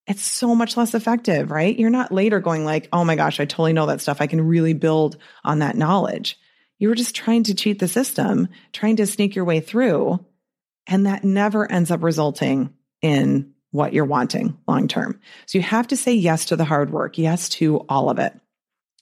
it's 0.09 0.23
so 0.23 0.55
much 0.55 0.75
less 0.75 0.95
effective, 0.95 1.51
right? 1.51 1.77
You're 1.77 1.91
not 1.91 2.11
later 2.11 2.39
going 2.39 2.65
like, 2.65 2.89
oh 2.91 3.05
my 3.05 3.15
gosh, 3.15 3.39
I 3.39 3.45
totally 3.45 3.73
know 3.73 3.85
that 3.85 4.01
stuff. 4.01 4.21
I 4.21 4.27
can 4.27 4.41
really 4.41 4.73
build 4.73 5.17
on 5.45 5.59
that 5.59 5.77
knowledge. 5.77 6.37
You 6.79 6.89
were 6.89 6.95
just 6.95 7.15
trying 7.15 7.43
to 7.43 7.53
cheat 7.53 7.77
the 7.77 7.87
system, 7.87 8.47
trying 8.73 8.95
to 8.95 9.05
sneak 9.05 9.35
your 9.35 9.45
way 9.45 9.59
through. 9.59 10.25
And 10.87 11.05
that 11.05 11.23
never 11.23 11.71
ends 11.71 11.91
up 11.91 12.01
resulting 12.01 12.73
in 13.03 13.53
what 13.71 13.93
you're 13.93 14.05
wanting 14.05 14.57
long 14.67 14.87
term. 14.87 15.19
So 15.45 15.57
you 15.57 15.63
have 15.63 15.87
to 15.87 15.97
say 15.97 16.13
yes 16.13 16.45
to 16.45 16.55
the 16.55 16.65
hard 16.65 16.91
work, 16.91 17.17
yes 17.17 17.49
to 17.49 17.85
all 17.89 18.09
of 18.09 18.19
it. 18.19 18.33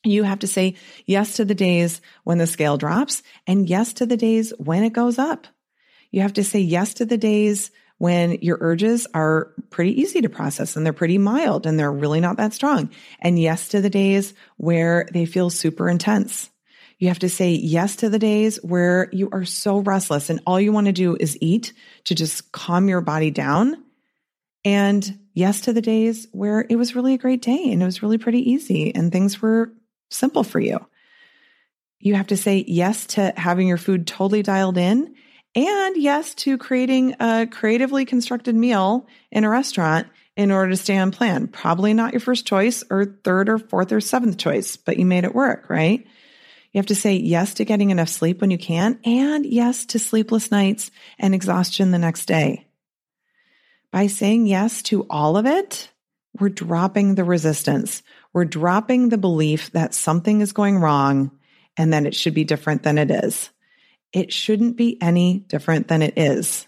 You 0.04 0.24
have 0.24 0.40
to 0.40 0.48
say 0.48 0.76
yes 1.06 1.38
to 1.38 1.46
the 1.46 1.56
days 1.56 2.02
when 2.24 2.38
the 2.38 2.48
scale 2.48 2.78
drops 2.78 3.24
and 3.46 3.68
yes 3.68 3.94
to 3.94 4.06
the 4.06 4.18
days 4.18 4.54
when 4.58 4.84
it 4.84 4.94
goes 4.94 5.18
up. 5.18 5.48
You 6.12 6.22
have 6.22 6.34
to 6.34 6.44
say 6.44 6.60
yes 6.60 6.96
to 6.96 7.06
the 7.06 7.18
days 7.18 7.72
when 7.98 8.34
your 8.42 8.58
urges 8.62 9.08
are 9.14 9.54
pretty 9.70 10.00
easy 10.00 10.22
to 10.22 10.30
process 10.30 10.76
and 10.76 10.86
they're 10.86 10.94
pretty 10.94 11.18
mild 11.18 11.66
and 11.66 11.80
they're 11.80 11.92
really 11.92 12.20
not 12.20 12.38
that 12.38 12.54
strong. 12.54 12.92
And 13.20 13.40
yes 13.40 13.70
to 13.70 13.82
the 13.82 13.90
days 13.90 14.34
where 14.58 15.08
they 15.12 15.26
feel 15.26 15.50
super 15.50 15.90
intense. 15.90 16.50
You 17.00 17.10
have 17.10 17.20
to 17.20 17.30
say 17.30 17.52
yes 17.52 17.98
to 17.98 18.10
the 18.10 18.20
days 18.20 18.58
where 18.64 19.10
you 19.12 19.30
are 19.32 19.46
so 19.46 19.80
restless 19.80 20.30
and 20.30 20.40
all 20.46 20.60
you 20.60 20.72
want 20.72 20.88
to 20.88 20.94
do 20.94 21.18
is 21.20 21.38
eat 21.42 21.74
to 22.06 22.16
just 22.16 22.52
calm 22.52 22.88
your 22.88 23.02
body 23.02 23.32
down. 23.32 23.84
And 24.66 25.20
yes 25.34 25.62
to 25.62 25.74
the 25.74 25.82
days 25.82 26.28
where 26.32 26.66
it 26.70 26.76
was 26.76 26.96
really 26.96 27.14
a 27.14 27.20
great 27.20 27.42
day 27.42 27.72
and 27.72 27.82
it 27.82 27.86
was 27.86 28.02
really 28.02 28.18
pretty 28.18 28.52
easy 28.52 28.94
and 28.94 29.12
things 29.12 29.42
were 29.42 29.72
simple 30.10 30.44
for 30.44 30.60
you. 30.60 30.80
You 32.00 32.16
have 32.16 32.28
to 32.28 32.38
say 32.38 32.64
yes 32.68 33.08
to 33.08 33.34
having 33.38 33.68
your 33.68 33.78
food 33.78 34.08
totally 34.08 34.44
dialed 34.44 34.78
in 34.78 35.16
and 35.56 35.98
yes, 35.98 36.36
to 36.36 36.58
creating 36.58 37.16
a 37.20 37.48
creatively 37.48 38.06
constructed 38.06 38.56
meal 38.56 39.08
in 39.32 39.44
a 39.44 39.50
restaurant 39.50 40.08
in 40.36 40.52
order 40.52 40.70
to 40.70 40.78
stay 40.78 40.98
on 40.98 41.12
plan. 41.12 41.48
Probably 41.48 41.96
not 41.96 42.14
your 42.14 42.20
first 42.20 42.46
choice 42.46 42.84
or 42.92 43.18
third 43.24 43.50
or 43.50 43.58
fourth 43.58 43.92
or 43.92 44.00
seventh 44.00 44.38
choice, 44.38 44.78
but 44.78 44.98
you 44.98 45.06
made 45.06 45.24
it 45.24 45.34
work, 45.34 45.68
right? 45.70 46.06
You 46.72 46.78
have 46.78 46.86
to 46.88 46.96
say 46.96 47.16
yes 47.16 47.56
to 47.56 47.66
getting 47.66 47.90
enough 47.90 48.10
sleep 48.10 48.40
when 48.40 48.52
you 48.52 48.60
can, 48.60 49.00
and 49.04 49.46
yes 49.48 49.88
to 49.88 50.00
sleepless 50.00 50.52
nights 50.52 50.92
and 51.18 51.34
exhaustion 51.34 51.90
the 51.90 51.98
next 51.98 52.28
day. 52.28 52.67
By 53.98 54.06
saying 54.06 54.46
yes 54.46 54.84
to 54.84 55.08
all 55.10 55.38
of 55.38 55.48
it, 55.48 55.89
we're 56.39 56.50
dropping 56.50 57.16
the 57.16 57.24
resistance. 57.24 58.04
We're 58.32 58.46
dropping 58.46 59.10
the 59.10 59.18
belief 59.18 59.72
that 59.72 59.96
something 59.96 60.42
is 60.42 60.54
going 60.54 60.77
wrong 60.77 61.32
and 61.77 61.94
that 61.94 62.06
it 62.06 62.13
should 62.13 62.36
be 62.36 62.44
different 62.44 62.84
than 62.84 63.00
it 63.00 63.10
is 63.10 63.50
it 64.13 64.32
shouldn't 64.32 64.77
be 64.77 65.01
any 65.01 65.39
different 65.39 65.88
than 65.88 66.04
it 66.04 66.16
is. 66.16 66.68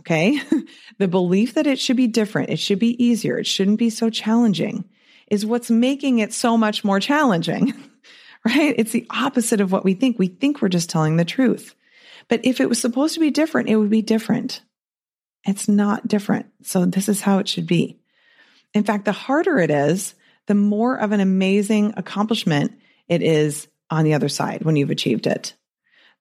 Okay. 0.00 0.40
the 0.98 1.08
belief 1.08 1.52
that 1.54 1.66
it 1.66 1.78
should 1.78 1.98
be 1.98 2.06
different, 2.06 2.48
it 2.48 2.58
should 2.58 2.78
be 2.78 3.04
easier, 3.04 3.38
it 3.38 3.46
shouldn't 3.46 3.78
be 3.78 3.90
so 3.90 4.08
challenging 4.08 4.88
is 5.30 5.44
what's 5.44 5.70
making 5.70 6.20
it 6.20 6.32
so 6.32 6.56
much 6.56 6.84
more 6.84 7.00
challenging, 7.00 7.74
right? 8.46 8.74
It's 8.78 8.92
the 8.92 9.06
opposite 9.10 9.60
of 9.60 9.72
what 9.72 9.84
we 9.84 9.92
think. 9.92 10.18
We 10.18 10.28
think 10.28 10.62
we're 10.62 10.70
just 10.70 10.88
telling 10.88 11.18
the 11.18 11.26
truth. 11.26 11.74
But 12.28 12.46
if 12.46 12.62
it 12.62 12.70
was 12.70 12.80
supposed 12.80 13.12
to 13.12 13.20
be 13.20 13.30
different, 13.30 13.68
it 13.68 13.76
would 13.76 13.90
be 13.90 14.00
different. 14.00 14.62
It's 15.44 15.68
not 15.68 16.06
different. 16.06 16.46
So 16.62 16.84
this 16.84 17.08
is 17.08 17.20
how 17.20 17.38
it 17.38 17.48
should 17.48 17.66
be. 17.66 17.98
In 18.74 18.84
fact, 18.84 19.04
the 19.04 19.12
harder 19.12 19.58
it 19.58 19.70
is, 19.70 20.14
the 20.46 20.54
more 20.54 20.96
of 20.96 21.12
an 21.12 21.20
amazing 21.20 21.94
accomplishment 21.96 22.72
it 23.08 23.22
is 23.22 23.68
on 23.90 24.04
the 24.04 24.14
other 24.14 24.28
side 24.28 24.64
when 24.64 24.76
you've 24.76 24.90
achieved 24.90 25.26
it 25.26 25.54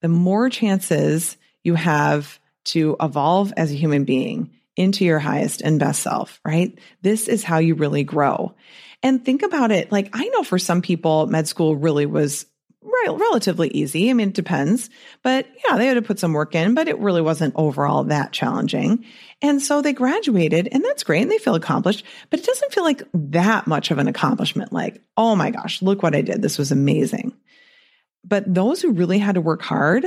the 0.02 0.08
more 0.08 0.50
chances 0.50 1.38
you 1.64 1.76
have 1.76 2.40
to 2.66 2.96
evolve 3.02 3.54
as 3.56 3.72
a 3.72 3.76
human 3.76 4.04
being 4.04 4.52
into 4.76 5.06
your 5.06 5.20
highest 5.20 5.62
and 5.62 5.80
best 5.80 6.02
self, 6.02 6.40
right? 6.46 6.78
This 7.02 7.28
is 7.28 7.44
how 7.44 7.60
you 7.60 7.76
really 7.76 8.04
grow. 8.04 8.56
And 9.04 9.24
think 9.24 9.44
about 9.44 9.72
it 9.72 9.92
like, 9.92 10.10
I 10.14 10.28
know 10.30 10.44
for 10.44 10.60
some 10.60 10.82
people, 10.82 11.28
med 11.28 11.48
school 11.48 11.76
really 11.76 12.06
was 12.06 12.46
relatively 12.84 13.70
easy. 13.70 14.10
I 14.10 14.14
mean, 14.14 14.30
it 14.30 14.36
depends, 14.36 14.90
but 15.24 15.48
yeah, 15.68 15.78
they 15.78 15.88
had 15.88 15.96
to 15.96 16.02
put 16.02 16.20
some 16.20 16.34
work 16.34 16.56
in, 16.56 16.74
but 16.74 16.88
it 16.88 17.00
really 17.00 17.22
wasn't 17.22 17.56
overall 17.56 18.04
that 18.06 18.32
challenging. 18.32 19.06
And 19.42 19.62
so 19.62 19.82
they 19.82 19.94
graduated 19.94 20.70
and 20.72 20.84
that's 20.84 21.04
great. 21.04 21.22
And 21.22 21.32
they 21.32 21.38
feel 21.38 21.56
accomplished, 21.56 22.06
but 22.30 22.40
it 22.40 22.46
doesn't 22.46 22.74
feel 22.74 22.84
like 22.84 23.04
that 23.14 23.68
much 23.68 23.92
of 23.92 23.98
an 23.98 24.08
accomplishment. 24.08 24.74
Like, 24.74 25.02
oh 25.18 25.36
my 25.36 25.52
gosh, 25.52 25.82
look 25.82 26.04
what 26.04 26.16
I 26.16 26.22
did. 26.22 26.42
This 26.42 26.58
was 26.58 26.72
amazing. 26.72 27.34
But 28.24 28.52
those 28.52 28.82
who 28.82 28.92
really 28.92 29.20
had 29.20 29.36
to 29.36 29.42
work 29.42 29.62
hard, 29.62 30.06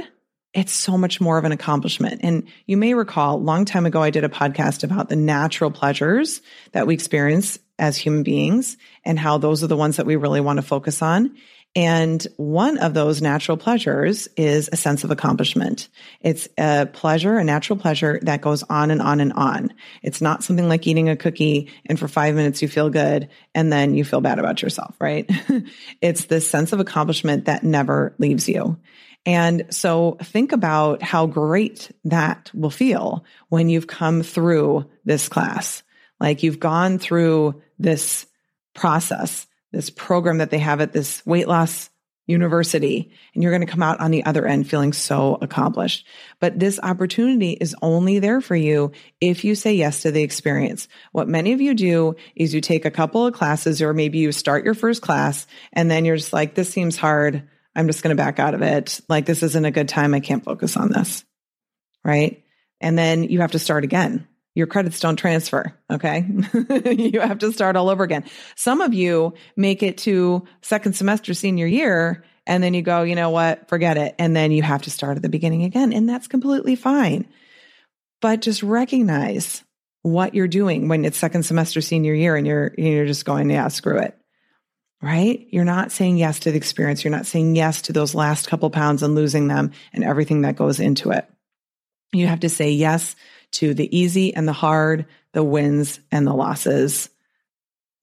it's 0.53 0.73
so 0.73 0.97
much 0.97 1.21
more 1.21 1.37
of 1.37 1.45
an 1.45 1.53
accomplishment. 1.53 2.21
And 2.23 2.47
you 2.67 2.77
may 2.77 2.95
recall 2.95 3.37
a 3.37 3.39
long 3.39 3.65
time 3.65 3.87
ago, 3.87 4.03
I 4.03 4.11
did 4.11 4.25
a 4.25 4.29
podcast 4.29 4.85
about 4.85 5.09
the 5.09 5.17
natural 5.17 5.71
pleasures 5.71 6.41
that 6.73 6.87
we 6.87 6.95
experience 6.95 7.59
as 7.79 7.97
human 7.97 8.23
beings 8.23 8.77
and 9.05 9.19
how 9.19 9.39
those 9.39 9.63
are 9.63 9.69
the 9.69 9.77
ones 9.77 9.97
that 9.97 10.07
we 10.07 10.17
really 10.17 10.41
want 10.41 10.59
to 10.59 10.63
focus 10.63 11.03
on. 11.03 11.37
And 11.77 12.25
one 12.37 12.79
of 12.79 12.95
those 12.95 13.21
natural 13.21 13.57
pleasures 13.57 14.29
is 14.37 14.71
a 14.73 14.77
sense 14.77 15.03
of 15.03 15.11
accomplishment. 15.11 15.89
It's 16.21 16.49
a 16.57 16.87
pleasure, 16.87 17.37
a 17.37 17.43
natural 17.43 17.77
pleasure 17.77 18.21
that 18.23 18.41
goes 18.41 18.63
on 18.63 18.93
and 18.93 19.03
on 19.03 19.19
and 19.19 19.33
on. 19.33 19.73
It's 20.01 20.21
not 20.21 20.45
something 20.45 20.69
like 20.69 20.87
eating 20.87 21.09
a 21.09 21.17
cookie 21.17 21.73
and 21.87 21.99
for 21.99 22.07
five 22.07 22.37
minutes 22.37 22.63
you 22.63 22.69
feel 22.69 22.91
good 22.91 23.29
and 23.57 23.73
then 23.73 23.95
you 23.95 24.05
feel 24.05 24.21
bad 24.21 24.39
about 24.39 24.63
yourself, 24.63 24.95
right? 25.01 25.29
it's 26.01 26.27
this 26.27 26.49
sense 26.49 26.73
of 26.73 26.79
accomplishment 26.79 27.47
that 27.47 27.65
never 27.65 28.15
leaves 28.19 28.49
you. 28.49 28.79
And 29.27 29.67
so 29.71 30.19
think 30.23 30.53
about 30.53 31.03
how 31.03 31.27
great 31.27 31.91
that 32.05 32.53
will 32.55 32.71
feel 32.71 33.25
when 33.49 33.69
you've 33.69 33.87
come 33.87 34.23
through 34.23 34.89
this 35.05 35.29
class. 35.29 35.83
Like 36.21 36.43
you've 36.43 36.61
gone 36.61 36.99
through 36.99 37.63
this 37.79 38.27
process 38.75 39.47
this 39.75 39.91
program 39.91 40.39
that 40.39 40.51
they 40.51 40.59
have 40.59 40.81
at 40.81 40.93
this 40.93 41.25
weight 41.27 41.49
loss 41.49 41.91
university 42.27 43.13
and 43.35 43.43
you're 43.43 43.53
going 43.53 43.67
to 43.67 43.71
come 43.71 43.83
out 43.83 44.01
on 44.01 44.11
the 44.11 44.25
other 44.25 44.47
end 44.47 44.67
feeling 44.67 44.95
so 44.95 45.37
accomplished. 45.43 46.07
But 46.41 46.59
this 46.59 46.81
opportunity 46.83 47.51
is 47.51 47.77
only 47.83 48.19
there 48.19 48.41
for 48.41 48.57
you 48.57 48.93
if 49.21 49.45
you 49.45 49.55
say 49.55 49.75
yes 49.75 50.03
to 50.03 50.11
the 50.11 50.23
experience. 50.23 50.89
What 51.13 51.29
many 51.29 51.53
of 51.53 51.61
you 51.61 51.75
do 51.75 52.17
is 52.35 52.55
you 52.55 52.63
take 52.63 52.87
a 52.87 52.91
couple 52.91 53.27
of 53.27 53.35
classes 53.35 53.83
or 53.83 53.93
maybe 53.93 54.19
you 54.19 54.33
start 54.33 54.65
your 54.65 54.73
first 54.73 55.03
class 55.03 55.47
and 55.75 55.91
then 55.91 56.07
you're 56.07 56.17
just 56.17 56.33
like, 56.33 56.55
this 56.55 56.71
seems 56.71 56.97
hard. 56.97 57.47
I'm 57.77 57.89
just 57.89 58.03
going 58.03 58.17
to 58.17 58.23
back 58.23 58.39
out 58.39 58.55
of 58.55 58.63
it. 58.63 59.01
Like 59.09 59.27
this 59.27 59.43
isn't 59.43 59.65
a 59.65 59.71
good 59.71 59.89
time. 59.89 60.15
I 60.15 60.21
can't 60.21 60.45
focus 60.45 60.79
on 60.79 60.91
this. 60.91 61.25
Right. 62.03 62.43
And 62.81 62.97
then 62.97 63.25
you 63.25 63.41
have 63.41 63.53
to 63.53 63.59
start 63.59 63.85
again 63.85 64.27
your 64.55 64.67
credits 64.69 65.01
don't 65.01 65.17
transfer. 65.17 65.77
Okay. 65.91 66.27
you 66.97 67.21
have 67.21 67.39
to 67.39 67.53
start 67.53 67.77
all 67.77 67.89
over 67.89 68.05
again. 68.05 68.25
Some 68.55 68.81
of 68.81 68.95
you 68.95 69.35
make 69.57 69.83
it 69.83 69.99
to 69.99 70.45
second 70.63 70.95
semester 70.95 71.35
senior 71.35 71.67
year 71.67 72.25
and 72.47 72.63
then 72.63 72.75
you 72.75 72.83
go, 72.83 73.03
you 73.03 73.15
know 73.15 73.31
what, 73.31 73.69
forget 73.69 73.97
it. 73.97 74.15
And 74.19 74.37
then 74.37 74.53
you 74.53 74.63
have 74.63 74.83
to 74.83 74.91
start 74.91 75.17
at 75.17 75.23
the 75.23 75.29
beginning 75.29 75.65
again. 75.65 75.93
And 75.93 76.09
that's 76.09 76.29
completely 76.29 76.77
fine. 76.77 77.27
But 78.21 78.43
just 78.43 78.63
recognize 78.63 79.65
what 80.03 80.35
you're 80.35 80.49
doing 80.49 80.89
when 80.89 81.05
it's 81.05 81.19
second 81.19 81.45
semester 81.45 81.81
senior 81.81 82.15
year 82.15 82.37
and 82.37 82.47
you're, 82.47 82.75
you're 82.77 83.07
just 83.07 83.25
going, 83.25 83.51
yeah, 83.51 83.69
screw 83.69 83.99
it. 83.99 84.17
Right? 85.03 85.47
You're 85.51 85.65
not 85.65 85.93
saying 85.93 86.17
yes 86.17 86.41
to 86.41 86.51
the 86.51 86.57
experience. 86.57 87.03
You're 87.03 87.11
not 87.11 87.27
saying 87.27 87.57
yes 87.57 87.83
to 87.83 87.93
those 87.93 88.15
last 88.15 88.49
couple 88.49 88.71
pounds 88.71 89.03
and 89.03 89.15
losing 89.15 89.49
them 89.49 89.73
and 89.93 90.05
everything 90.05 90.43
that 90.43 90.57
goes 90.57 90.81
into 90.81 91.11
it. 91.11 91.29
You 92.13 92.27
have 92.27 92.41
to 92.41 92.49
say 92.49 92.71
yes 92.71 93.17
to 93.55 93.75
the 93.75 93.97
easy 93.97 94.35
and 94.35 94.47
the 94.47 94.53
hard, 94.53 95.07
the 95.33 95.45
wins 95.45 96.01
and 96.11 96.27
the 96.27 96.35
losses, 96.35 97.11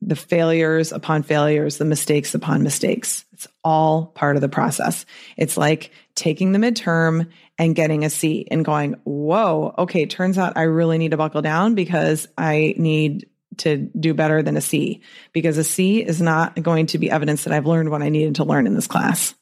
the 0.02 0.16
failures 0.16 0.92
upon 0.92 1.24
failures, 1.24 1.78
the 1.78 1.86
mistakes 1.86 2.34
upon 2.34 2.64
mistakes. 2.64 3.26
It's 3.34 3.48
all 3.64 4.08
part 4.08 4.36
of 4.36 4.42
the 4.42 4.50
process. 4.50 5.06
It's 5.38 5.58
like 5.58 5.92
taking 6.16 6.52
the 6.52 6.60
midterm 6.60 7.28
and 7.58 7.76
getting 7.76 8.04
a 8.04 8.10
C 8.10 8.48
and 8.50 8.66
going, 8.66 8.96
whoa, 9.04 9.76
okay, 9.78 10.06
turns 10.06 10.38
out 10.38 10.58
I 10.58 10.64
really 10.64 10.98
need 10.98 11.12
to 11.12 11.18
buckle 11.18 11.42
down 11.42 11.76
because 11.76 12.28
I 12.38 12.74
need 12.78 13.28
to 13.58 13.78
do 13.78 14.14
better 14.14 14.42
than 14.42 14.58
a 14.58 14.62
C 14.62 15.02
because 15.34 15.58
a 15.58 15.64
C 15.64 16.02
is 16.02 16.22
not 16.22 16.62
going 16.62 16.88
to 16.88 16.98
be 16.98 17.12
evidence 17.12 17.44
that 17.44 17.54
I've 17.54 17.68
learned 17.68 17.92
what 17.92 18.02
I 18.02 18.10
needed 18.10 18.36
to 18.36 18.44
learn 18.44 18.66
in 18.66 18.74
this 18.74 18.88
class. 18.88 19.36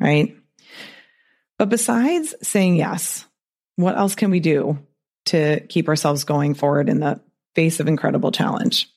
Right. 0.00 0.36
But 1.58 1.68
besides 1.68 2.34
saying 2.42 2.76
yes, 2.76 3.26
what 3.76 3.96
else 3.96 4.14
can 4.14 4.30
we 4.30 4.40
do 4.40 4.78
to 5.26 5.60
keep 5.68 5.88
ourselves 5.88 6.24
going 6.24 6.54
forward 6.54 6.88
in 6.88 7.00
the 7.00 7.20
face 7.54 7.80
of 7.80 7.88
incredible 7.88 8.32
challenge. 8.32 8.88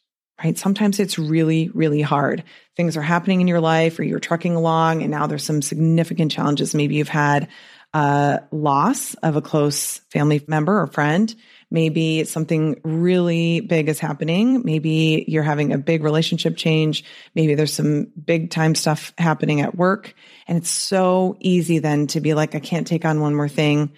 right? 0.43 0.57
Sometimes 0.57 0.99
it's 0.99 1.19
really, 1.19 1.69
really 1.73 2.01
hard. 2.01 2.43
Things 2.75 2.97
are 2.97 3.01
happening 3.01 3.41
in 3.41 3.47
your 3.47 3.61
life 3.61 3.99
or 3.99 4.03
you're 4.03 4.19
trucking 4.19 4.55
along 4.55 5.01
and 5.01 5.11
now 5.11 5.27
there's 5.27 5.43
some 5.43 5.61
significant 5.61 6.31
challenges. 6.31 6.73
Maybe 6.73 6.95
you've 6.95 7.09
had 7.09 7.49
a 7.93 8.41
loss 8.51 9.13
of 9.15 9.35
a 9.35 9.41
close 9.41 9.99
family 10.09 10.43
member 10.47 10.81
or 10.81 10.87
friend. 10.87 11.33
Maybe 11.69 12.23
something 12.23 12.79
really 12.83 13.61
big 13.61 13.89
is 13.89 13.99
happening. 13.99 14.63
Maybe 14.63 15.25
you're 15.27 15.43
having 15.43 15.73
a 15.73 15.77
big 15.77 16.03
relationship 16.03 16.55
change. 16.55 17.03
Maybe 17.35 17.55
there's 17.55 17.73
some 17.73 18.07
big 18.23 18.49
time 18.51 18.75
stuff 18.75 19.13
happening 19.17 19.61
at 19.61 19.75
work. 19.75 20.13
And 20.47 20.57
it's 20.57 20.69
so 20.69 21.37
easy 21.39 21.79
then 21.79 22.07
to 22.07 22.21
be 22.21 22.33
like, 22.33 22.53
I 22.55 22.59
can't 22.59 22.87
take 22.87 23.05
on 23.05 23.21
one 23.21 23.35
more 23.35 23.49
thing. 23.49 23.91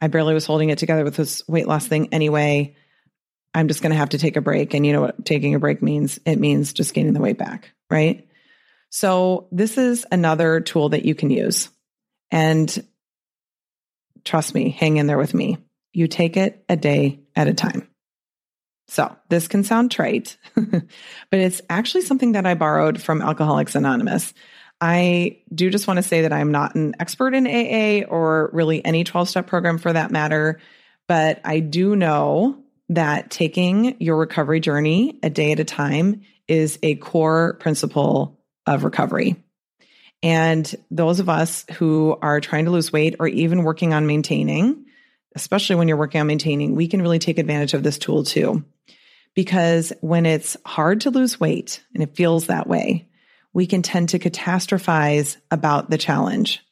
I 0.00 0.08
barely 0.08 0.34
was 0.34 0.46
holding 0.46 0.70
it 0.70 0.78
together 0.78 1.04
with 1.04 1.16
this 1.16 1.46
weight 1.46 1.66
loss 1.66 1.86
thing 1.86 2.08
anyway. 2.12 2.74
I'm 3.54 3.68
just 3.68 3.82
going 3.82 3.90
to 3.90 3.98
have 3.98 4.10
to 4.10 4.18
take 4.18 4.36
a 4.36 4.40
break. 4.40 4.74
And 4.74 4.86
you 4.86 4.92
know 4.92 5.00
what 5.02 5.24
taking 5.24 5.54
a 5.54 5.58
break 5.58 5.82
means? 5.82 6.18
It 6.24 6.38
means 6.38 6.72
just 6.72 6.94
gaining 6.94 7.12
the 7.12 7.20
weight 7.20 7.38
back, 7.38 7.72
right? 7.90 8.26
So 8.90 9.48
this 9.52 9.78
is 9.78 10.06
another 10.10 10.60
tool 10.60 10.90
that 10.90 11.04
you 11.04 11.14
can 11.14 11.30
use. 11.30 11.68
And 12.30 12.86
trust 14.24 14.54
me, 14.54 14.70
hang 14.70 14.96
in 14.96 15.06
there 15.06 15.18
with 15.18 15.34
me. 15.34 15.58
You 15.92 16.06
take 16.06 16.36
it 16.36 16.64
a 16.68 16.76
day 16.76 17.20
at 17.34 17.48
a 17.48 17.54
time. 17.54 17.88
So 18.88 19.14
this 19.28 19.46
can 19.46 19.62
sound 19.62 19.92
trite, 19.92 20.36
but 20.54 20.82
it's 21.30 21.62
actually 21.70 22.02
something 22.02 22.32
that 22.32 22.46
I 22.46 22.54
borrowed 22.54 23.00
from 23.00 23.22
Alcoholics 23.22 23.76
Anonymous. 23.76 24.34
I 24.80 25.38
do 25.54 25.68
just 25.70 25.86
want 25.86 25.98
to 25.98 26.02
say 26.02 26.22
that 26.22 26.32
I'm 26.32 26.52
not 26.52 26.74
an 26.74 26.94
expert 26.98 27.34
in 27.34 27.46
AA 27.46 28.06
or 28.08 28.50
really 28.52 28.84
any 28.84 29.04
12 29.04 29.28
step 29.28 29.46
program 29.46 29.78
for 29.78 29.92
that 29.92 30.10
matter, 30.10 30.60
but 31.06 31.40
I 31.44 31.60
do 31.60 31.94
know 31.96 32.62
that 32.88 33.30
taking 33.30 34.00
your 34.00 34.16
recovery 34.16 34.60
journey 34.60 35.18
a 35.22 35.30
day 35.30 35.52
at 35.52 35.60
a 35.60 35.64
time 35.64 36.22
is 36.48 36.78
a 36.82 36.96
core 36.96 37.54
principle 37.60 38.40
of 38.66 38.84
recovery. 38.84 39.36
And 40.22 40.74
those 40.90 41.20
of 41.20 41.28
us 41.28 41.64
who 41.74 42.18
are 42.20 42.40
trying 42.40 42.64
to 42.64 42.70
lose 42.70 42.92
weight 42.92 43.16
or 43.20 43.28
even 43.28 43.62
working 43.62 43.94
on 43.94 44.06
maintaining, 44.06 44.84
especially 45.34 45.76
when 45.76 45.88
you're 45.88 45.96
working 45.96 46.20
on 46.20 46.26
maintaining, 46.26 46.74
we 46.74 46.88
can 46.88 47.00
really 47.00 47.18
take 47.18 47.38
advantage 47.38 47.74
of 47.74 47.82
this 47.82 47.98
tool 47.98 48.24
too. 48.24 48.64
Because 49.34 49.92
when 50.00 50.26
it's 50.26 50.56
hard 50.66 51.02
to 51.02 51.10
lose 51.10 51.38
weight 51.38 51.82
and 51.94 52.02
it 52.02 52.16
feels 52.16 52.48
that 52.48 52.66
way, 52.66 53.08
we 53.52 53.66
can 53.66 53.82
tend 53.82 54.10
to 54.10 54.18
catastrophize 54.18 55.36
about 55.50 55.90
the 55.90 55.98
challenge 55.98 56.64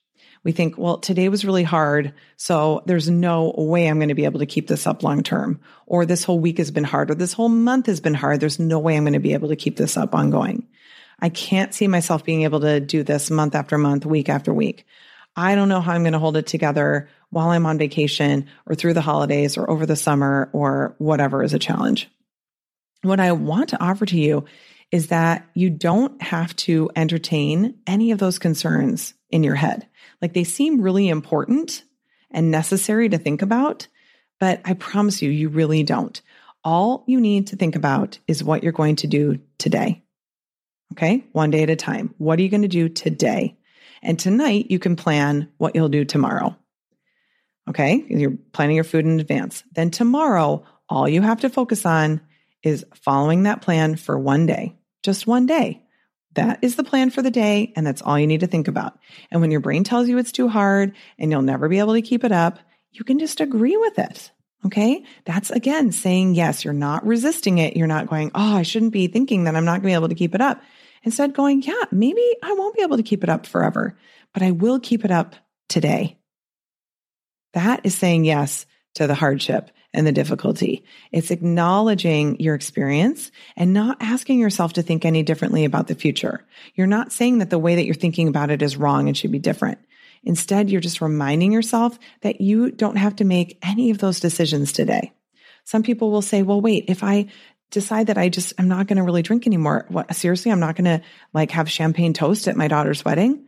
we 0.45 0.53
think, 0.53 0.79
well, 0.79 0.99
today 0.99 1.29
was 1.29 1.45
really 1.45 1.63
hard. 1.63 2.15
So 2.37 2.83
there's 2.87 3.11
no 3.11 3.53
way 3.57 3.87
I'm 3.87 3.99
going 3.99 4.09
to 4.09 4.15
be 4.15 4.25
able 4.25 4.41
to 4.41 4.47
keep 4.47 4.67
this 4.67 4.87
up 4.87 5.03
long 5.03 5.23
term. 5.23 5.61
Or 5.87 6.07
this 6.07 6.25
whole 6.25 6.39
week 6.39 6.59
has 6.59 6.71
been 6.71 6.85
hard, 6.85 7.11
or 7.11 7.15
this 7.15 7.33
whole 7.33 7.49
month 7.49 7.87
has 7.87 8.01
been 8.01 8.15
hard. 8.15 8.41
There's 8.41 8.59
no 8.59 8.79
way 8.79 8.97
I'm 8.97 9.05
going 9.05 9.15
to 9.15 9.19
be 9.19 9.35
able 9.35 9.49
to 9.49 9.57
keep 9.57 9.77
this 9.77 9.97
up 9.97 10.15
ongoing. 10.15 10.67
I 11.21 11.29
can't 11.29 11.75
see 11.75 11.89
myself 11.89 12.25
being 12.25 12.43
able 12.43 12.61
to 12.61 12.81
do 12.81 13.03
this 13.03 13.31
month 13.31 13.55
after 13.55 13.77
month, 13.77 14.07
week 14.07 14.29
after 14.29 14.55
week. 14.55 14.87
I 15.35 15.55
don't 15.55 15.69
know 15.69 15.81
how 15.81 15.93
I'm 15.93 16.03
going 16.03 16.13
to 16.13 16.19
hold 16.19 16.37
it 16.37 16.47
together 16.47 17.09
while 17.31 17.51
I'm 17.51 17.67
on 17.67 17.79
vacation 17.79 18.47
or 18.67 18.75
through 18.75 18.95
the 18.95 19.01
holidays 19.01 19.57
or 19.57 19.69
over 19.69 19.85
the 19.85 19.97
summer 19.97 20.49
or 20.53 20.95
whatever 20.99 21.43
is 21.43 21.55
a 21.55 21.59
challenge. 21.59 22.09
What 23.03 23.21
I 23.21 23.33
want 23.33 23.71
to 23.71 23.83
offer 23.83 24.07
to 24.07 24.19
you 24.19 24.45
is 24.91 25.09
that 25.09 25.47
you 25.55 25.71
don't 25.71 26.21
have 26.23 26.55
to 26.57 26.91
entertain 26.97 27.79
any 27.87 28.11
of 28.11 28.19
those 28.19 28.39
concerns 28.39 29.15
in 29.31 29.45
your 29.45 29.55
head. 29.55 29.87
Like 30.23 30.33
they 30.33 30.45
seem 30.45 30.81
really 30.81 31.09
important 31.09 31.85
and 32.31 32.51
necessary 32.51 33.09
to 33.09 33.19
think 33.19 33.43
about, 33.43 33.87
but 34.41 34.61
I 34.65 34.75
promise 34.75 35.21
you, 35.23 35.31
you 35.31 35.49
really 35.49 35.83
don't. 35.83 36.21
All 36.65 37.05
you 37.07 37.21
need 37.21 37.49
to 37.49 37.57
think 37.57 37.77
about 37.77 38.19
is 38.27 38.45
what 38.45 38.63
you're 38.63 38.73
going 38.73 38.97
to 38.97 39.07
do 39.07 39.41
today. 39.59 40.03
Okay. 40.93 41.25
One 41.33 41.51
day 41.51 41.63
at 41.63 41.71
a 41.71 41.77
time. 41.77 42.15
What 42.19 42.39
are 42.39 42.43
you 42.43 42.49
going 42.49 42.63
to 42.63 42.69
do 42.69 42.89
today? 42.89 43.57
And 44.03 44.19
tonight 44.19 44.71
you 44.71 44.79
can 44.79 44.97
plan 44.97 45.51
what 45.59 45.75
you'll 45.75 45.89
do 45.89 46.05
tomorrow. 46.05 46.57
Okay. 47.69 48.05
You're 48.09 48.39
planning 48.53 48.77
your 48.77 48.85
food 48.85 49.05
in 49.05 49.21
advance. 49.21 49.63
Then 49.73 49.91
tomorrow, 49.91 50.65
all 50.89 51.09
you 51.09 51.21
have 51.21 51.41
to 51.41 51.51
focus 51.51 51.85
on 51.85 52.21
is 52.63 52.85
following 52.95 53.43
that 53.45 53.63
plan 53.63 53.97
for 53.97 54.19
one 54.19 54.47
day, 54.47 54.78
just 55.03 55.27
one 55.27 55.47
day. 55.47 55.83
That 56.35 56.59
is 56.63 56.77
the 56.77 56.85
plan 56.85 57.11
for 57.11 57.23
the 57.23 57.31
day, 57.31 57.73
and 57.75 57.87
that's 57.87 58.03
all 58.03 58.19
you 58.19 58.27
need 58.27 58.41
to 58.41 58.47
think 58.47 58.69
about. 58.69 58.99
And 59.31 59.41
when 59.41 59.51
your 59.51 59.61
brain 59.61 59.83
tells 59.83 60.09
you 60.09 60.19
it's 60.19 60.31
too 60.31 60.49
hard 60.49 60.95
and 61.19 61.31
you'll 61.31 61.43
never 61.43 61.69
be 61.69 61.79
able 61.79 61.95
to 61.95 62.03
keep 62.03 62.23
it 62.23 62.33
up, 62.33 62.59
you 62.93 63.05
can 63.05 63.19
just 63.19 63.41
agree 63.41 63.77
with 63.77 63.99
it. 63.99 64.31
Okay. 64.67 65.05
That's 65.25 65.51
again 65.51 65.93
saying 65.93 66.35
yes. 66.35 66.65
You're 66.65 66.75
not 66.75 67.07
resisting 67.07 67.59
it. 67.59 67.77
You're 67.77 67.87
not 67.87 68.09
going, 68.09 68.31
oh, 68.35 68.57
I 68.57 68.63
shouldn't 68.63 68.93
be 68.93 69.07
thinking 69.07 69.45
that 69.45 69.57
I'm 69.57 69.65
not 69.65 69.81
going 69.81 69.83
to 69.83 69.87
be 69.89 69.95
able 69.95 70.09
to 70.09 70.15
keep 70.15 70.35
it 70.35 70.41
up. 70.41 70.61
Instead, 71.05 71.33
going, 71.33 71.63
yeah, 71.63 71.85
maybe 71.93 72.25
I 72.43 72.53
won't 72.55 72.77
be 72.77 72.83
able 72.83 72.97
to 72.97 73.05
keep 73.05 73.23
it 73.23 73.31
up 73.31 73.47
forever, 73.47 73.97
but 74.35 74.43
I 74.43 74.51
will 74.51 74.81
keep 74.81 75.05
it 75.05 75.13
up 75.13 75.37
today. 75.69 76.19
That 77.55 77.81
is 77.85 77.95
saying 77.95 78.25
yes 78.25 78.67
to 78.95 79.07
the 79.07 79.15
hardship 79.15 79.71
and 79.95 80.07
the 80.07 80.13
difficulty. 80.13 80.85
It's 81.13 81.31
acknowledging 81.31 82.41
your 82.41 82.55
experience 82.55 83.31
and 83.57 83.73
not 83.73 83.97
asking 84.01 84.39
yourself 84.39 84.75
to 84.75 84.83
think 84.83 85.05
any 85.05 85.23
differently 85.23 85.65
about 85.65 85.87
the 85.87 85.95
future. 85.95 86.45
You're 86.75 86.87
not 86.87 87.13
saying 87.13 87.39
that 87.39 87.51
the 87.51 87.59
way 87.59 87.77
that 87.77 87.85
you're 87.85 87.95
thinking 87.95 88.29
about 88.29 88.51
it 88.51 88.63
is 88.63 88.77
wrong 88.77 89.09
and 89.09 89.17
should 89.17 89.33
be 89.33 89.39
different. 89.39 89.79
Instead, 90.25 90.69
you're 90.69 90.81
just 90.81 91.01
reminding 91.01 91.53
yourself 91.53 91.99
that 92.23 92.41
you 92.41 92.71
don't 92.71 92.97
have 92.97 93.17
to 93.17 93.25
make 93.25 93.59
any 93.63 93.91
of 93.91 93.99
those 93.99 94.21
decisions 94.21 94.73
today. 94.73 95.13
Some 95.65 95.83
people 95.83 96.11
will 96.11 96.23
say, 96.23 96.43
well, 96.43 96.61
wait, 96.61 96.87
if 96.89 97.03
I 97.03 97.27
decide 97.71 98.09
that 98.09 98.19
I 98.19 98.29
just, 98.29 98.55
I'm 98.59 98.69
not 98.69 98.87
going 98.87 98.97
to 98.97 99.03
really 99.03 99.23
drink 99.23 99.47
anymore. 99.47 99.87
What, 99.89 100.15
seriously, 100.15 100.51
I'm 100.51 100.61
not 100.61 100.77
going 100.77 101.01
to 101.01 101.05
like 101.33 101.51
have 101.53 101.71
champagne 101.71 102.15
toast 102.15 102.49
at 102.49 102.57
my 102.57 102.69
daughter's 102.69 103.05
wedding. 103.05 103.45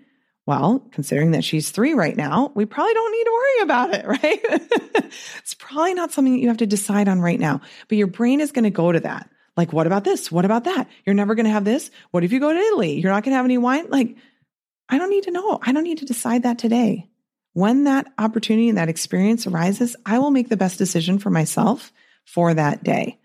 Well, 0.46 0.84
considering 0.90 1.32
that 1.32 1.44
she's 1.44 1.70
three 1.70 1.94
right 1.94 2.16
now, 2.16 2.50
we 2.54 2.64
probably 2.64 2.94
don't 2.94 3.12
need 3.12 3.24
to 3.24 3.30
worry 3.32 3.62
about 3.62 3.94
it, 3.94 4.06
right? 5.04 5.10
it's 5.38 5.54
probably 5.54 5.94
not 5.94 6.12
something 6.12 6.34
that 6.34 6.40
you 6.40 6.48
have 6.48 6.56
to 6.58 6.66
decide 6.66 7.08
on 7.08 7.20
right 7.20 7.38
now, 7.38 7.60
but 7.88 7.98
your 7.98 8.06
brain 8.06 8.40
is 8.40 8.52
going 8.52 8.64
to 8.64 8.70
go 8.70 8.90
to 8.90 9.00
that. 9.00 9.30
Like, 9.56 9.72
what 9.72 9.86
about 9.86 10.04
this? 10.04 10.32
What 10.32 10.44
about 10.44 10.64
that? 10.64 10.88
You're 11.04 11.14
never 11.14 11.34
going 11.34 11.44
to 11.44 11.52
have 11.52 11.64
this. 11.64 11.90
What 12.12 12.24
if 12.24 12.32
you 12.32 12.40
go 12.40 12.52
to 12.52 12.58
Italy? 12.58 13.00
You're 13.00 13.12
not 13.12 13.24
going 13.24 13.32
to 13.32 13.36
have 13.36 13.44
any 13.44 13.58
wine? 13.58 13.90
Like, 13.90 14.16
I 14.88 14.98
don't 14.98 15.10
need 15.10 15.24
to 15.24 15.30
know. 15.30 15.58
I 15.62 15.72
don't 15.72 15.84
need 15.84 15.98
to 15.98 16.06
decide 16.06 16.44
that 16.44 16.58
today. 16.58 17.08
When 17.52 17.84
that 17.84 18.06
opportunity 18.16 18.68
and 18.68 18.78
that 18.78 18.88
experience 18.88 19.46
arises, 19.46 19.96
I 20.06 20.18
will 20.18 20.30
make 20.30 20.48
the 20.48 20.56
best 20.56 20.78
decision 20.78 21.18
for 21.18 21.30
myself 21.30 21.92
for 22.24 22.54
that 22.54 22.82
day. 22.84 23.18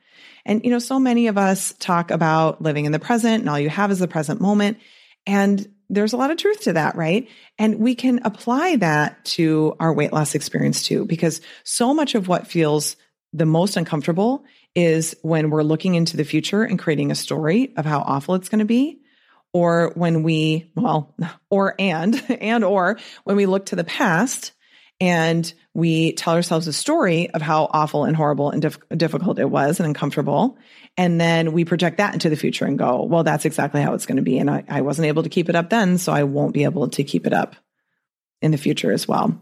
And, 0.46 0.64
you 0.64 0.72
know, 0.72 0.80
so 0.80 1.00
many 1.00 1.28
of 1.28 1.38
us 1.38 1.74
talk 1.80 2.12
about 2.12 2.62
living 2.62 2.86
in 2.86 2.92
the 2.92 3.00
present 3.00 3.42
and 3.42 3.50
all 3.50 3.60
you 3.60 3.70
have 3.70 3.92
is 3.92 4.00
the 4.00 4.08
present 4.08 4.42
moment. 4.42 4.78
And 5.26 5.68
there's 5.90 6.14
a 6.14 6.18
lot 6.18 6.32
of 6.32 6.38
truth 6.38 6.62
to 6.62 6.74
that, 6.74 6.96
right? 6.96 7.28
And 7.58 7.80
we 7.80 7.96
can 7.96 8.22
apply 8.24 8.78
that 8.78 9.24
to 9.26 9.76
our 9.80 9.94
weight 9.94 10.14
loss 10.14 10.36
experience 10.36 10.84
too, 10.84 11.06
because 11.06 11.42
so 11.64 11.94
much 11.94 12.16
of 12.16 12.28
what 12.28 12.48
feels 12.48 12.96
the 13.34 13.46
most 13.46 13.78
uncomfortable 13.78 14.46
is 14.76 15.16
when 15.22 15.50
we're 15.50 15.64
looking 15.64 15.96
into 15.96 16.18
the 16.18 16.24
future 16.24 16.64
and 16.64 16.80
creating 16.80 17.12
a 17.12 17.16
story 17.16 17.74
of 17.78 17.86
how 17.86 18.00
awful 18.00 18.36
it's 18.36 18.50
going 18.50 18.60
to 18.60 18.66
be. 18.66 19.00
Or 19.54 19.94
when 19.96 20.24
we, 20.24 20.70
well, 20.76 21.16
or 21.50 21.76
and, 21.80 22.22
and 22.42 22.64
or 22.64 23.00
when 23.24 23.36
we 23.36 23.46
look 23.46 23.68
to 23.68 23.76
the 23.76 23.84
past 23.84 24.52
and 25.00 25.54
we 25.74 26.14
tell 26.14 26.36
ourselves 26.36 26.68
a 26.68 26.74
story 26.74 27.30
of 27.32 27.42
how 27.42 27.70
awful 27.72 28.06
and 28.06 28.16
horrible 28.16 28.52
and 28.52 28.62
dif- 28.62 28.80
difficult 28.96 29.40
it 29.40 29.50
was 29.50 29.80
and 29.80 29.88
uncomfortable. 29.88 30.58
And 30.96 31.20
then 31.20 31.52
we 31.52 31.66
project 31.66 31.98
that 31.98 32.14
into 32.14 32.30
the 32.30 32.38
future 32.38 32.66
and 32.66 32.80
go, 32.80 33.04
well, 33.04 33.24
that's 33.24 33.46
exactly 33.46 33.82
how 33.82 33.94
it's 33.94 34.06
going 34.06 34.16
to 34.16 34.22
be. 34.22 34.38
And 34.38 34.50
I, 34.50 34.64
I 34.70 34.82
wasn't 34.82 35.08
able 35.08 35.24
to 35.24 35.30
keep 35.30 35.50
it 35.50 35.56
up 35.56 35.70
then, 35.70 35.98
so 35.98 36.14
I 36.14 36.24
won't 36.24 36.54
be 36.54 36.64
able 36.64 36.88
to 36.90 37.04
keep 37.04 37.28
it 37.28 37.34
up 37.34 37.58
in 38.42 38.52
the 38.52 38.58
future 38.58 38.92
as 38.92 39.08
well. 39.08 39.42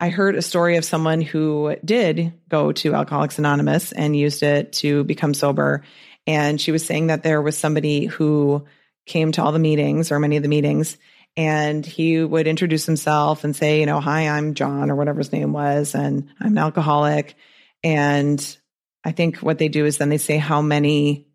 I 0.00 0.10
heard 0.10 0.34
a 0.34 0.42
story 0.42 0.76
of 0.76 0.84
someone 0.84 1.20
who 1.20 1.76
did 1.84 2.32
go 2.48 2.72
to 2.72 2.94
Alcoholics 2.94 3.38
Anonymous 3.38 3.92
and 3.92 4.16
used 4.16 4.42
it 4.42 4.72
to 4.74 5.04
become 5.04 5.34
sober. 5.34 5.84
And 6.26 6.60
she 6.60 6.72
was 6.72 6.84
saying 6.84 7.08
that 7.08 7.22
there 7.22 7.42
was 7.42 7.56
somebody 7.56 8.06
who 8.06 8.64
came 9.06 9.32
to 9.32 9.42
all 9.42 9.52
the 9.52 9.58
meetings 9.58 10.12
or 10.12 10.18
many 10.20 10.36
of 10.36 10.42
the 10.42 10.48
meetings 10.48 10.98
and 11.38 11.86
he 11.86 12.20
would 12.20 12.48
introduce 12.48 12.84
himself 12.84 13.44
and 13.44 13.54
say, 13.54 13.78
you 13.78 13.86
know, 13.86 14.00
hi, 14.00 14.28
I'm 14.28 14.54
John 14.54 14.90
or 14.90 14.96
whatever 14.96 15.18
his 15.18 15.32
name 15.32 15.52
was, 15.52 15.94
and 15.94 16.28
I'm 16.40 16.48
an 16.48 16.58
alcoholic. 16.58 17.36
And 17.84 18.58
I 19.04 19.12
think 19.12 19.36
what 19.36 19.58
they 19.58 19.68
do 19.68 19.86
is 19.86 19.98
then 19.98 20.08
they 20.08 20.18
say 20.18 20.38
how 20.38 20.60
many 20.62 21.28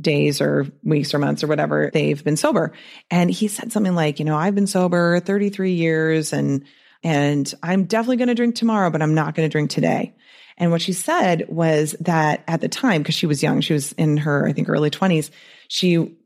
days 0.00 0.40
or 0.40 0.66
weeks 0.82 1.14
or 1.14 1.20
months 1.20 1.44
or 1.44 1.46
whatever 1.46 1.92
they've 1.94 2.24
been 2.24 2.36
sober. 2.36 2.72
And 3.08 3.30
he 3.30 3.46
said 3.46 3.70
something 3.70 3.94
like, 3.94 4.18
you 4.18 4.24
know, 4.24 4.36
I've 4.36 4.56
been 4.56 4.66
sober 4.66 5.20
33 5.20 5.74
years 5.74 6.32
and 6.32 6.64
and 7.04 7.54
I'm 7.62 7.84
definitely 7.84 8.16
going 8.16 8.28
to 8.28 8.34
drink 8.34 8.56
tomorrow, 8.56 8.90
but 8.90 9.00
I'm 9.00 9.14
not 9.14 9.36
going 9.36 9.48
to 9.48 9.52
drink 9.52 9.70
today. 9.70 10.16
And 10.58 10.72
what 10.72 10.82
she 10.82 10.92
said 10.92 11.44
was 11.48 11.94
that 12.00 12.42
at 12.48 12.60
the 12.60 12.68
time, 12.68 13.02
because 13.02 13.14
she 13.14 13.26
was 13.26 13.44
young, 13.44 13.60
she 13.60 13.74
was 13.74 13.92
in 13.92 14.16
her, 14.16 14.44
I 14.44 14.52
think, 14.52 14.68
early 14.68 14.90
20s, 14.90 15.30
she 15.68 16.16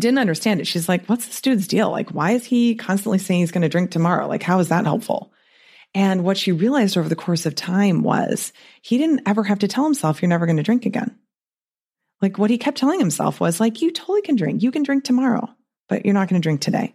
didn't 0.00 0.18
understand 0.18 0.60
it. 0.60 0.66
She's 0.66 0.88
like, 0.88 1.06
what's 1.06 1.26
this 1.26 1.40
dude's 1.40 1.66
deal? 1.66 1.90
Like, 1.90 2.10
why 2.10 2.32
is 2.32 2.44
he 2.44 2.74
constantly 2.74 3.18
saying 3.18 3.40
he's 3.40 3.50
going 3.50 3.62
to 3.62 3.68
drink 3.68 3.90
tomorrow? 3.90 4.26
Like, 4.26 4.42
how 4.42 4.58
is 4.58 4.70
that 4.70 4.84
helpful? 4.84 5.32
And 5.94 6.24
what 6.24 6.38
she 6.38 6.52
realized 6.52 6.96
over 6.96 7.08
the 7.08 7.16
course 7.16 7.44
of 7.44 7.54
time 7.54 8.02
was 8.02 8.52
he 8.80 8.96
didn't 8.96 9.22
ever 9.26 9.42
have 9.44 9.58
to 9.58 9.68
tell 9.68 9.84
himself, 9.84 10.22
you're 10.22 10.28
never 10.28 10.46
going 10.46 10.56
to 10.56 10.62
drink 10.62 10.86
again. 10.86 11.18
Like 12.22 12.38
what 12.38 12.50
he 12.50 12.56
kept 12.56 12.78
telling 12.78 13.00
himself 13.00 13.40
was 13.40 13.60
like, 13.60 13.82
you 13.82 13.90
totally 13.90 14.22
can 14.22 14.36
drink. 14.36 14.62
You 14.62 14.70
can 14.70 14.84
drink 14.84 15.04
tomorrow, 15.04 15.48
but 15.88 16.04
you're 16.04 16.14
not 16.14 16.28
going 16.28 16.40
to 16.40 16.44
drink 16.44 16.60
today. 16.60 16.94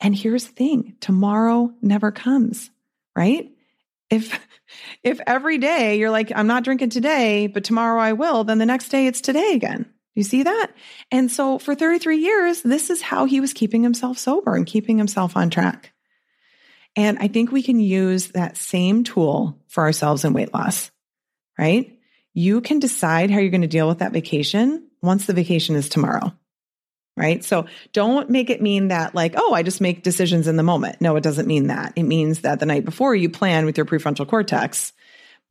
And 0.00 0.14
here's 0.14 0.46
the 0.46 0.52
thing 0.52 0.96
tomorrow 1.00 1.72
never 1.80 2.12
comes, 2.12 2.70
right? 3.16 3.50
If, 4.10 4.38
if 5.02 5.20
every 5.26 5.58
day 5.58 5.98
you're 5.98 6.10
like, 6.10 6.30
I'm 6.34 6.46
not 6.46 6.64
drinking 6.64 6.90
today, 6.90 7.48
but 7.48 7.64
tomorrow 7.64 8.00
I 8.00 8.12
will, 8.12 8.44
then 8.44 8.58
the 8.58 8.66
next 8.66 8.88
day 8.90 9.06
it's 9.06 9.20
today 9.20 9.54
again. 9.54 9.91
You 10.14 10.22
see 10.22 10.42
that? 10.42 10.72
And 11.10 11.30
so 11.30 11.58
for 11.58 11.74
33 11.74 12.18
years, 12.18 12.62
this 12.62 12.90
is 12.90 13.00
how 13.00 13.24
he 13.24 13.40
was 13.40 13.52
keeping 13.52 13.82
himself 13.82 14.18
sober 14.18 14.54
and 14.54 14.66
keeping 14.66 14.98
himself 14.98 15.36
on 15.36 15.48
track. 15.48 15.92
And 16.96 17.18
I 17.18 17.28
think 17.28 17.50
we 17.50 17.62
can 17.62 17.80
use 17.80 18.28
that 18.28 18.56
same 18.56 19.04
tool 19.04 19.58
for 19.68 19.84
ourselves 19.84 20.24
in 20.24 20.34
weight 20.34 20.52
loss, 20.52 20.90
right? 21.58 21.98
You 22.34 22.60
can 22.60 22.78
decide 22.78 23.30
how 23.30 23.38
you're 23.38 23.50
going 23.50 23.62
to 23.62 23.68
deal 23.68 23.88
with 23.88 24.00
that 24.00 24.12
vacation 24.12 24.88
once 25.00 25.24
the 25.24 25.32
vacation 25.32 25.74
is 25.74 25.88
tomorrow, 25.88 26.32
right? 27.16 27.42
So 27.42 27.66
don't 27.94 28.28
make 28.28 28.50
it 28.50 28.60
mean 28.60 28.88
that, 28.88 29.14
like, 29.14 29.34
oh, 29.36 29.54
I 29.54 29.62
just 29.62 29.80
make 29.80 30.02
decisions 30.02 30.46
in 30.46 30.56
the 30.56 30.62
moment. 30.62 31.00
No, 31.00 31.16
it 31.16 31.22
doesn't 31.22 31.48
mean 31.48 31.68
that. 31.68 31.94
It 31.96 32.02
means 32.02 32.40
that 32.40 32.60
the 32.60 32.66
night 32.66 32.84
before 32.84 33.14
you 33.14 33.30
plan 33.30 33.64
with 33.64 33.78
your 33.78 33.86
prefrontal 33.86 34.28
cortex. 34.28 34.92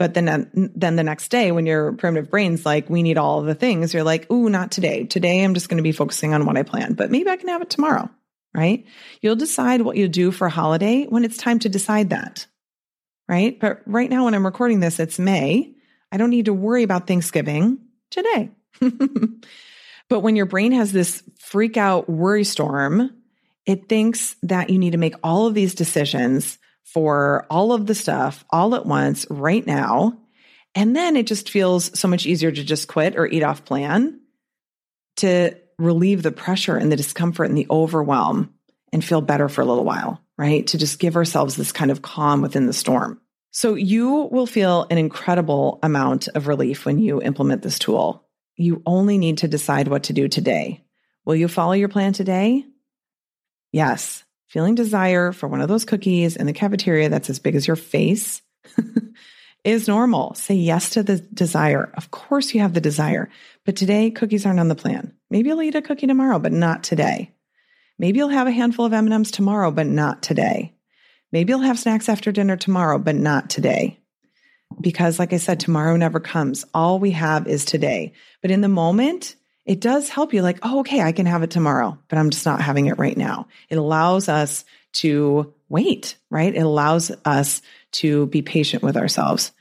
But 0.02 0.14
then, 0.14 0.30
um, 0.30 0.72
then 0.76 0.96
the 0.96 1.04
next 1.04 1.30
day, 1.30 1.52
when 1.52 1.66
your 1.66 1.94
primitive 1.94 2.30
brain's 2.30 2.66
like, 2.66 2.90
we 2.90 3.04
need 3.04 3.18
all 3.18 3.42
the 3.42 3.56
things, 3.56 3.94
you're 3.94 4.04
like, 4.04 4.30
ooh, 4.32 4.50
not 4.50 4.72
today. 4.72 5.06
Today, 5.06 5.44
I'm 5.44 5.54
just 5.54 5.70
going 5.70 5.78
to 5.78 5.84
be 5.84 5.92
focusing 5.92 6.34
on 6.34 6.46
what 6.46 6.58
I 6.58 6.64
plan, 6.64 6.94
but 6.94 7.12
maybe 7.12 7.30
I 7.30 7.38
can 7.38 7.50
have 7.50 7.62
it 7.62 7.70
tomorrow 7.70 8.10
right? 8.54 8.86
You'll 9.22 9.36
decide 9.36 9.82
what 9.82 9.98
you'll 9.98 10.10
do 10.10 10.32
for 10.32 10.48
a 10.48 10.52
holiday 10.52 11.06
when 11.06 11.24
it's 11.24 11.38
time 11.38 11.60
to 11.60 11.70
decide 11.70 12.10
that, 12.10 12.46
right? 13.28 13.60
But 13.60 13.82
right 13.86 14.10
now, 14.10 14.26
when 14.26 14.34
I'm 14.34 14.46
recording 14.46 14.80
this, 14.80 15.00
it's 15.00 15.20
May. 15.20 15.74
I 16.12 16.18
don't 16.18 16.30
need 16.30 16.46
to 16.46 16.54
worry 16.54 16.84
about 16.84 17.08
Thanksgiving 17.08 17.80
today. 18.10 18.52
but 20.10 20.20
when 20.20 20.36
your 20.36 20.46
brain 20.46 20.74
has 20.74 20.92
this 20.92 21.24
freak 21.40 21.78
out 21.78 22.10
worry 22.10 22.44
storm, 22.44 23.12
it 23.66 23.88
thinks 23.88 24.36
that 24.44 24.70
you 24.70 24.78
need 24.78 24.92
to 24.92 24.98
make 24.98 25.16
all 25.24 25.48
of 25.48 25.54
these 25.54 25.76
decisions 25.76 26.58
for 26.84 27.46
all 27.50 27.74
of 27.74 27.86
the 27.86 27.96
stuff 27.96 28.44
all 28.50 28.76
at 28.76 28.86
once 28.86 29.26
right 29.30 29.66
now. 29.66 30.18
And 30.76 30.96
then 30.96 31.16
it 31.16 31.28
just 31.28 31.50
feels 31.50 31.98
so 31.98 32.08
much 32.08 32.26
easier 32.26 32.52
to 32.52 32.64
just 32.64 32.88
quit 32.88 33.18
or 33.18 33.28
eat 33.28 33.44
off 33.44 33.66
plan 33.66 34.20
to 35.18 35.56
relieve 35.78 36.24
the 36.24 36.32
pressure 36.32 36.78
and 36.78 36.92
the 36.92 36.96
discomfort 36.96 37.50
and 37.50 37.58
the 37.58 37.68
overwhelm 37.70 38.54
and 38.94 39.04
feel 39.04 39.22
better 39.22 39.50
for 39.50 39.62
a 39.62 39.66
little 39.66 39.84
while, 39.84 40.22
right? 40.38 40.68
To 40.68 40.78
just 40.78 41.00
give 41.00 41.16
ourselves 41.16 41.56
this 41.56 41.72
kind 41.72 41.92
of 41.92 42.02
calm 42.02 42.42
within 42.42 42.68
the 42.68 42.74
storm. 42.74 43.20
So 43.52 43.76
you 43.76 44.30
will 44.32 44.48
feel 44.48 44.88
an 44.90 44.98
incredible 44.98 45.80
amount 45.84 46.30
of 46.30 46.48
relief 46.48 46.86
when 46.86 47.00
you 47.00 47.22
implement 47.22 47.62
this 47.62 47.80
tool. 47.80 48.26
You 48.56 48.82
only 48.86 49.18
need 49.18 49.40
to 49.40 49.48
decide 49.48 49.88
what 49.88 50.04
to 50.04 50.14
do 50.14 50.28
today. 50.28 50.86
Will 51.26 51.36
you 51.36 51.48
follow 51.48 51.74
your 51.74 51.90
plan 51.90 52.14
today? 52.14 52.66
Yes. 53.72 54.24
Feeling 54.52 54.76
desire 54.76 55.32
for 55.32 55.48
one 55.48 55.62
of 55.62 55.70
those 55.70 55.86
cookies 55.86 56.36
in 56.36 56.46
the 56.46 56.52
cafeteria 56.52 57.08
that's 57.08 57.30
as 57.30 57.40
big 57.40 57.56
as 57.56 57.66
your 57.66 57.78
face 57.78 58.42
is 59.64 59.88
normal. 59.88 60.34
Say 60.34 60.56
yes 60.56 60.90
to 60.90 61.04
the 61.04 61.20
desire. 61.20 61.90
Of 61.96 62.12
course, 62.12 62.54
you 62.54 62.60
have 62.60 62.74
the 62.74 62.82
desire, 62.82 63.30
but 63.66 63.78
today 63.78 64.12
cookies 64.12 64.46
aren't 64.46 64.60
on 64.60 64.68
the 64.68 64.76
plan. 64.76 65.14
Maybe 65.30 65.48
you'll 65.48 65.62
eat 65.62 65.76
a 65.76 65.82
cookie 65.82 66.06
tomorrow, 66.06 66.38
but 66.38 66.52
not 66.52 66.84
today. 66.84 67.32
Maybe 67.98 68.20
you'll 68.20 68.28
have 68.28 68.48
a 68.48 68.52
handful 68.52 68.84
of 68.84 68.92
M&Ms 68.92 69.32
tomorrow, 69.32 69.72
but 69.72 69.88
not 69.88 70.22
today. 70.22 70.76
Maybe 71.32 71.52
you'll 71.52 71.62
have 71.62 71.80
snacks 71.80 72.10
after 72.10 72.34
dinner 72.34 72.58
tomorrow, 72.58 73.00
but 73.00 73.16
not 73.16 73.50
today. 73.50 74.02
Because 74.82 75.18
like 75.18 75.32
I 75.32 75.38
said, 75.38 75.62
tomorrow 75.62 75.96
never 75.96 76.20
comes. 76.20 76.66
All 76.74 77.00
we 77.00 77.12
have 77.12 77.48
is 77.48 77.64
today. 77.64 78.12
But 78.42 78.52
in 78.52 78.60
the 78.60 78.68
moment, 78.68 79.38
it 79.66 79.80
does 79.80 80.10
help 80.10 80.34
you 80.34 80.42
like, 80.42 80.60
oh, 80.64 80.80
okay, 80.80 81.02
I 81.02 81.12
can 81.12 81.26
have 81.26 81.44
it 81.44 81.52
tomorrow, 81.52 81.98
but 82.08 82.18
I'm 82.18 82.30
just 82.30 82.46
not 82.46 82.62
having 82.62 82.88
it 82.88 82.98
right 82.98 83.18
now. 83.18 83.48
It 83.70 83.78
allows 83.78 84.28
us 84.28 84.66
to 84.94 85.54
wait, 85.70 86.18
right? 86.30 86.54
It 86.54 86.60
allows 86.62 87.12
us 87.26 87.62
to 87.94 88.26
be 88.28 88.42
patient 88.42 88.84
with 88.84 88.98
ourselves. 88.98 89.52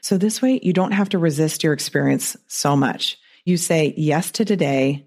So 0.00 0.18
this 0.18 0.42
way, 0.42 0.58
you 0.62 0.72
don't 0.72 0.92
have 0.92 1.10
to 1.10 1.18
resist 1.18 1.62
your 1.62 1.72
experience 1.72 2.36
so 2.48 2.76
much. 2.76 3.18
You 3.44 3.56
say 3.56 3.94
yes 3.96 4.30
to 4.32 4.44
today. 4.44 5.06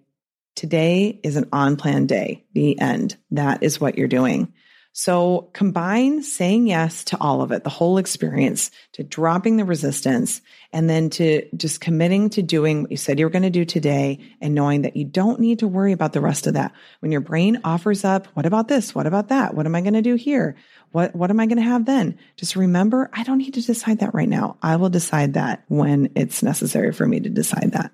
Today 0.56 1.20
is 1.24 1.36
an 1.36 1.50
on 1.52 1.78
plan 1.78 2.06
day, 2.06 2.46
the 2.54 2.80
end. 2.80 3.18
That 3.32 3.64
is 3.64 3.82
what 3.82 3.98
you're 3.98 4.08
doing. 4.08 4.54
So 4.96 5.50
combine 5.54 6.22
saying 6.22 6.68
yes 6.68 7.04
to 7.06 7.18
all 7.20 7.42
of 7.42 7.52
it, 7.52 7.64
the 7.64 7.70
whole 7.72 7.98
experience, 7.98 8.70
to 8.94 9.04
dropping 9.04 9.58
the 9.58 9.66
resistance, 9.66 10.40
and 10.72 10.88
then 10.88 11.10
to 11.12 11.48
just 11.56 11.82
committing 11.82 12.30
to 12.30 12.44
doing 12.44 12.84
what 12.84 12.92
you 12.92 12.98
said 12.98 13.18
you 13.18 13.26
were 13.26 13.32
going 13.32 13.42
to 13.42 13.50
do 13.50 13.66
today 13.66 14.20
and 14.40 14.54
knowing 14.54 14.84
that 14.84 14.96
you 14.96 15.04
don't 15.04 15.40
need 15.40 15.60
to 15.60 15.68
worry 15.68 15.94
about 15.94 16.14
the 16.14 16.22
rest 16.22 16.46
of 16.46 16.54
that. 16.54 16.74
When 17.00 17.12
your 17.12 17.22
brain 17.22 17.60
offers 17.64 18.06
up, 18.06 18.28
what 18.36 18.46
about 18.46 18.68
this? 18.68 18.94
What 18.94 19.08
about 19.08 19.30
that? 19.30 19.56
What 19.56 19.66
am 19.66 19.74
I 19.74 19.82
going 19.82 19.96
to 19.96 20.04
do 20.04 20.14
here? 20.14 20.56
What, 20.92 21.16
what 21.16 21.32
am 21.32 21.40
I 21.40 21.48
going 21.48 21.58
to 21.58 21.64
have 21.64 21.86
then? 21.86 22.20
Just 22.38 22.56
remember, 22.56 23.10
I 23.14 23.24
don't 23.24 23.40
need 23.40 23.56
to 23.56 23.66
decide 23.66 24.00
that 24.00 24.14
right 24.14 24.30
now. 24.30 24.58
I 24.62 24.76
will 24.76 24.92
decide 24.92 25.34
that 25.34 25.64
when 25.70 26.12
it's 26.16 26.44
necessary 26.44 26.94
for 26.94 27.08
me 27.08 27.20
to 27.20 27.30
decide 27.30 27.72
that. 27.72 27.92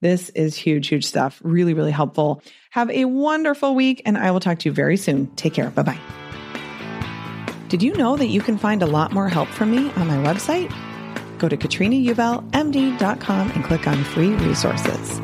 This 0.00 0.30
is 0.30 0.56
huge, 0.56 0.88
huge 0.88 1.04
stuff. 1.04 1.42
Really, 1.44 1.74
really 1.74 1.90
helpful. 1.90 2.42
Have 2.70 2.88
a 2.90 3.04
wonderful 3.04 3.74
week, 3.74 4.00
and 4.06 4.16
I 4.16 4.30
will 4.30 4.40
talk 4.40 4.60
to 4.60 4.68
you 4.70 4.72
very 4.72 4.96
soon. 4.96 5.26
Take 5.34 5.52
care. 5.52 5.68
Bye 5.70 5.82
bye. 5.82 6.27
Did 7.68 7.82
you 7.82 7.92
know 7.94 8.16
that 8.16 8.28
you 8.28 8.40
can 8.40 8.56
find 8.56 8.82
a 8.82 8.86
lot 8.86 9.12
more 9.12 9.28
help 9.28 9.48
from 9.48 9.70
me 9.70 9.92
on 9.92 10.06
my 10.06 10.16
website? 10.16 10.72
Go 11.38 11.50
to 11.50 11.56
katrinaubelmd.com 11.56 13.50
and 13.50 13.64
click 13.64 13.86
on 13.86 14.02
free 14.04 14.30
resources. 14.30 15.20